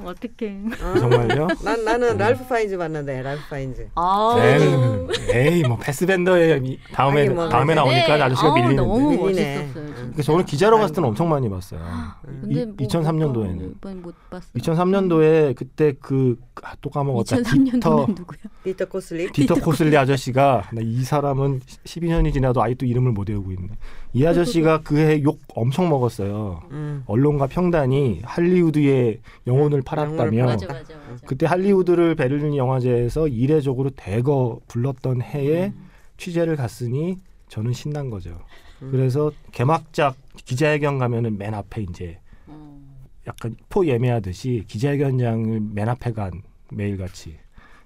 [0.07, 0.57] 어떡해.
[1.01, 1.49] 정말요?
[1.62, 3.89] 난 나는 랄프 파인즈 봤는데 랄프 파인즈.
[3.95, 4.41] 아우.
[4.41, 7.81] 에이, 에이 뭐 패스밴더에 이- 다음에 하긴 뭐, 다음에 네.
[7.81, 8.23] 나오니까 네.
[8.23, 8.83] 아저씨가 아우, 밀리는데.
[8.83, 9.57] 너무 밀리네.
[9.59, 9.89] 멋있었어요.
[10.01, 10.12] 진짜.
[10.12, 11.80] 그래서 저는 기자로 갔을 때는 엄청 많이 봤어요.
[12.24, 13.55] 근데 이- 뭐 2003년도에는.
[13.62, 14.51] 못, 이번 못 봤어요.
[14.55, 17.36] 2003년도에 그때 그또 까먹었다.
[17.36, 18.38] 2003년도는 디터 누구야?
[18.64, 19.32] 디터 코슬릭.
[19.32, 23.68] 디터 코슬릭 아저씨가 나 이 사람은 12년이 지나도 아직도 이름을 못 외우고 있네.
[24.12, 26.62] 이 아저씨가 그 해 욕 엄청 먹었어요.
[26.70, 27.03] 음.
[27.07, 31.26] 언론과 평단이 할리우드에 영혼을 팔았다며 맞아 맞아 맞아.
[31.26, 35.72] 그때 할리우드를 베를린 영화제에서 이례적으로 대거 불렀던 해에
[36.16, 38.38] 취재를 갔으니 저는 신난 거죠.
[38.81, 42.81] 그래서 개막작 기자회견 가면은 맨 앞에 이제 어.
[43.26, 47.37] 약간 표 예매하듯이 기자회견장을 맨 앞에 간 매일같이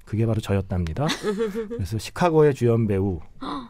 [0.04, 1.06] 그게 바로 저였답니다.
[1.68, 3.20] 그래서 시카고의 주연 배우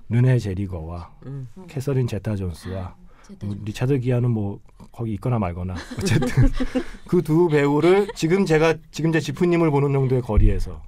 [0.09, 1.49] 르네 젤위거와 음.
[1.69, 2.95] 캐서린 제타 존스와
[3.27, 4.61] 제타 뭐 리차드 기어는 뭐
[4.93, 6.29] 거기 있거나 말거나 어쨌든
[7.09, 10.83] 그 두 배우를 지금 제가 지금 제 지푸님을 보는 정도의 거리에서.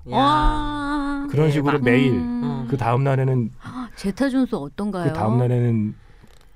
[1.31, 2.67] 그런 식으로 매일 음.
[2.69, 3.51] 그 다음 날에는
[3.97, 5.13] 제타 존스 어떤가요?
[5.13, 5.95] 그 다음 날에는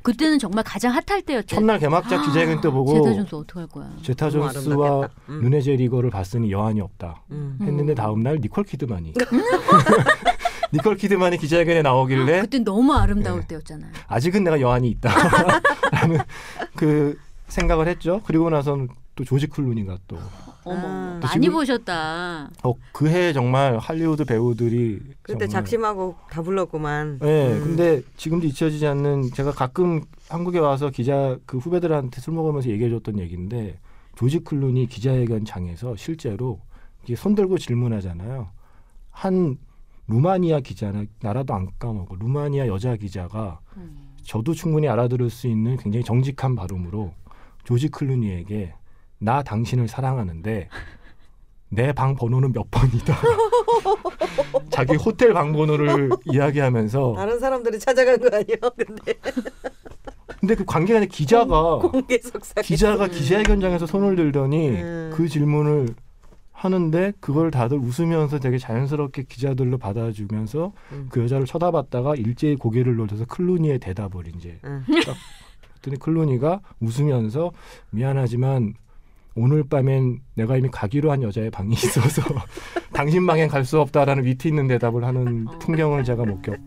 [0.02, 1.56] 그때는 정말 가장 핫할 때였죠.
[1.56, 3.90] 첫날 개막작 기자회견 때 보고 제타 존스 어떡할 거야?
[4.02, 5.08] 제타 존스와.
[5.28, 5.40] 음.
[5.42, 7.22] 르네 제 리거를 봤으니 여한이 없다.
[7.30, 7.58] 음.
[7.60, 7.94] 했는데 음.
[7.94, 9.12] 다음 날 니콜 키드만이
[10.72, 13.46] 니콜 키드만이 기자회견에 나오길래 그때 너무 아름다울 네.
[13.48, 13.92] 때였잖아요.
[14.06, 16.18] 아직은 내가 여한이 있다라는
[16.76, 18.20] 그 생각을 했죠.
[18.24, 20.16] 그리고 나서는 또 조지 클루니가 또
[20.64, 21.20] 어머, 아.
[21.22, 22.48] 많이 지금- 보셨다.
[22.62, 27.18] 어, 그해 정말 할리우드 배우들이 그때 정말- 작심하고 다 불렀구만.
[27.20, 27.60] 네, 음.
[27.64, 33.78] 근데 지금도 잊혀지지 않는 제가 가끔 한국에 와서 기자 그 후배들한테 술 먹으면서 얘기해줬던 얘기인데
[34.16, 36.60] 조지 클룬이 기자회견장에서 실제로
[37.04, 38.48] 이게 손 들고 질문하잖아요.
[39.10, 39.56] 한
[40.06, 44.08] 루마니아 기자나 나라도 안 까먹어 루마니아 여자 기자가 음.
[44.22, 47.12] 저도 충분히 알아들을 수 있는 굉장히 정직한 발음으로
[47.64, 48.74] 조지 클루니에게
[49.20, 50.68] 나 당신을 사랑하는데
[51.72, 53.16] 내 방 번호는 몇 번이다.
[54.70, 58.56] 자기 호텔 방 번호를 이야기하면서 다른 사람들이 찾아간 거 아니야?
[58.76, 59.14] 근데
[60.40, 62.64] 근데 그 아니라 기자가 공개 속삭.
[62.64, 65.12] 기자가 기자회견장에서 손을 들더니 음.
[65.14, 65.94] 그 질문을
[66.52, 71.06] 하는데 그걸 다들 웃으면서 되게 자연스럽게 기자들로 받아주면서 음.
[71.10, 74.84] 그 여자를 쳐다봤다가 일제히 고개를 돌려서 클루니의 대답을 이제 응.
[74.86, 77.52] 그랬더니 클루니가 웃으면서
[77.90, 78.74] 미안하지만
[79.36, 82.22] 오늘 밤엔 내가 이미 가기로 한 여자의 방이 있어서
[82.92, 85.58] 당신 방엔 갈 수 없다라는 위트 있는 대답을 하는 어.
[85.58, 86.60] 풍경을 제가 목격해서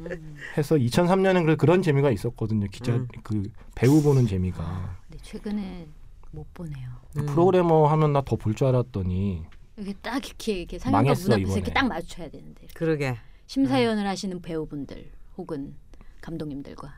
[0.00, 0.36] 음.
[0.56, 2.66] 2003년엔 그래 그런 재미가 있었거든요.
[2.70, 3.06] 기자 음.
[3.22, 3.42] 그
[3.74, 5.86] 배우 보는 재미가 근데 최근에
[6.32, 6.88] 못 보네요.
[7.16, 7.26] 음.
[7.26, 9.44] 프로그래머 하면 나 더 볼 줄 알았더니
[9.76, 11.54] 이렇게 딱 이렇게 이렇게 상영관 문 앞에서 이번에.
[11.56, 13.16] 이렇게 딱 맞춰야 되는데 그러게.
[13.46, 15.74] 심사위원을 하시는 배우분들 혹은
[16.20, 16.92] 감독님들과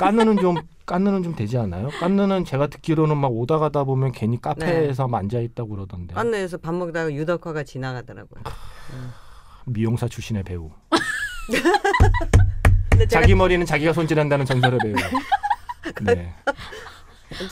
[0.00, 1.88] 깐느는 좀 깐느는 좀 되지 않아요?
[2.00, 6.74] 깐느는 제가 듣기로는 막 오다 가다 보면 괜히 카페에서 만 앉아 있다고 그러던데 깐느에서 밥
[6.74, 8.42] 먹다가 유덕화가 지나가더라고요.
[9.66, 10.70] 미용사 출신의 배우
[13.08, 14.94] 자기 머리는 자기가 손질한다는 전설의 배우
[16.02, 16.34] 네.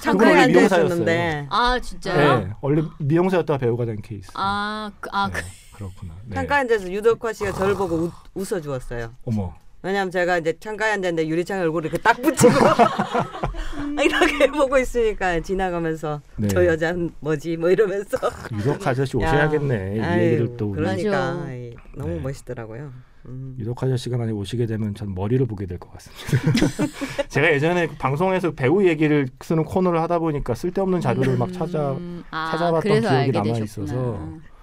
[0.06, 0.60] 원래 앉아.
[0.62, 2.40] 있었는데 아 진짜요?
[2.40, 4.30] 네, 원래 미용사였다가 배우가 된 케이스.
[4.34, 6.14] 아, 그, 아 그, 네, 그렇구나.
[6.24, 6.34] 네.
[6.34, 9.14] 창가에 앉아서 유덕화 씨가 저를 보고 웃, 웃어주었어요.
[9.26, 9.54] 어머.
[9.82, 12.52] 왜냐면 제가 이제 창가에 앉았는데 유리창에 얼굴을 이렇게 딱 붙이고
[14.04, 16.48] 이렇게 보고 있으니까 지나가면서 네.
[16.48, 18.18] 저 여자는 뭐지 뭐 이러면서
[18.52, 19.96] 유덕 아저씨 야, 오셔야겠네.
[19.96, 21.42] 이 아유, 얘기를 또 우리 그러니까.
[21.46, 22.20] 아이, 너무 네.
[22.20, 22.92] 멋있더라고요.
[23.26, 23.54] 음.
[23.58, 26.84] 유덕 아저씨가 만약 오시게 되면 전 머리를 보게 될 것 같습니다.
[27.28, 32.50] 제가 예전에 방송에서 배우 얘기를 쓰는 코너를 하다 보니까 쓸데없는 자료를 막 찾아 음, 아,
[32.52, 33.58] 찾아봤던 기억이 남아.
[33.58, 34.18] 있어서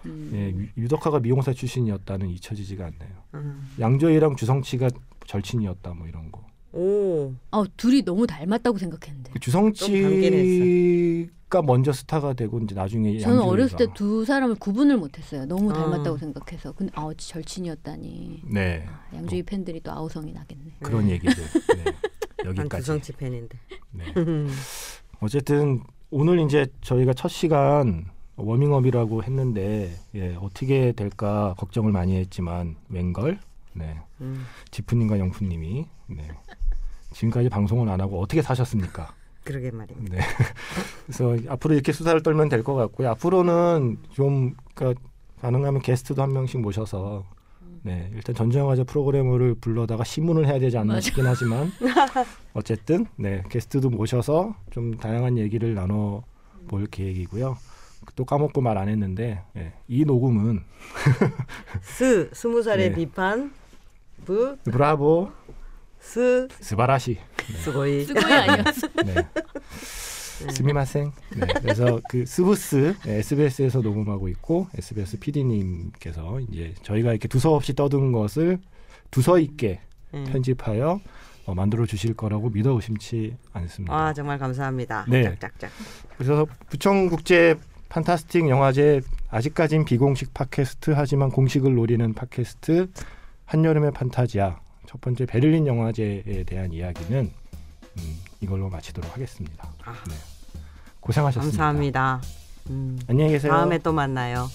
[0.05, 0.31] 음.
[0.33, 3.17] 예, 유- 유덕화가 미용사 출신이었다는 잊혀지지가 않네요.
[3.35, 3.67] 음.
[3.79, 4.89] 양조이랑 주성치가
[5.27, 6.43] 절친이었다 뭐 이런 거.
[6.73, 9.31] 오 어, 둘이 너무 닮았다고 생각했는데.
[9.31, 13.51] 그 주성치가 먼저 스타가 되고 이제 나중에 저는 양조위가.
[13.51, 15.45] 어렸을 때 두 사람을 구분을 못했어요.
[15.45, 15.73] 너무 아.
[15.73, 16.71] 닮았다고 생각해서.
[16.73, 18.41] 근데 아 절친이었다니.
[18.51, 20.73] 네 양조위 팬들이 또 아우성이 나겠네.
[20.81, 21.83] 그런 얘기들 네.
[22.43, 22.81] 난 여기까지.
[22.81, 23.57] 구성치 팬인데.
[23.91, 24.13] 네.
[24.17, 24.49] 음.
[25.21, 25.81] 어쨌든
[26.11, 28.05] 오늘 이제 저희가 첫 시간
[28.37, 33.39] 워밍업이라고 했는데 예, 어떻게 될까 걱정을 많이 했지만 웬걸
[33.73, 33.97] 네.
[34.21, 34.45] 음.
[34.71, 36.27] 지프님과 영프님이 네.
[37.13, 39.13] 지금까지 방송을 안 하고 어떻게 사셨습니까?
[39.43, 40.15] 그러게 말입니다.
[40.17, 40.21] 네.
[41.05, 43.09] 그래서 앞으로 이렇게 수다를 떨면 될 것 같고요.
[43.11, 45.01] 앞으로는 좀 그러니까
[45.41, 47.23] 가능하면 게스트도 한 명씩 모셔서
[47.83, 50.99] 네 일단 전주영화제 프로그램을 불러다가 신문을 해야 되지 않나.
[50.99, 51.71] 싶긴 하지만
[52.53, 56.23] 어쨌든 네 게스트도 모셔서 좀 다양한 얘기를 나눠
[56.67, 57.55] 볼 계획이고요.
[58.15, 60.61] 또 까먹고 말 안 했는데 예, 이 녹음은
[61.81, 62.95] 스 스무 살의 네.
[62.95, 63.51] 비판
[64.25, 65.31] 부 브라보
[65.99, 67.17] 스 すばらしい
[67.63, 68.87] すごい すごい 아니었어.
[69.05, 69.15] 네.
[70.51, 71.11] すみません.
[71.37, 71.47] 네.
[71.61, 78.59] 그래서 그 스부스 네, SBS에서 녹음하고 있고 SBS PD님께서 이제 저희가 이렇게 두서없이 떠든 것을
[79.11, 79.79] 두서 있게
[80.13, 80.25] 음.
[80.29, 80.99] 편집하여
[81.45, 83.93] 어, 만들어 주실 거라고 믿어 의심치 않습니다.
[83.95, 85.05] 아 정말 감사합니다.
[85.07, 85.23] 네.
[85.23, 85.71] 짝짝짝.
[86.17, 87.55] 그래서 부천국제
[87.89, 92.89] 판타스틱 영화제 아직까진 비공식 팟캐스트 하지만 공식을 노리는 팟캐스트
[93.45, 97.31] 한여름의 판타지야 첫 번째 베를린 영화제에 대한 이야기는
[97.97, 99.69] 음, 이걸로 마치도록 하겠습니다.
[99.83, 99.93] 아.
[100.07, 100.15] 네.
[100.99, 101.57] 고생하셨습니다.
[101.57, 102.21] 감사합니다.
[102.69, 102.99] 음.
[103.07, 103.51] 안녕히 계세요.
[103.51, 104.47] 다음에 또 만나요.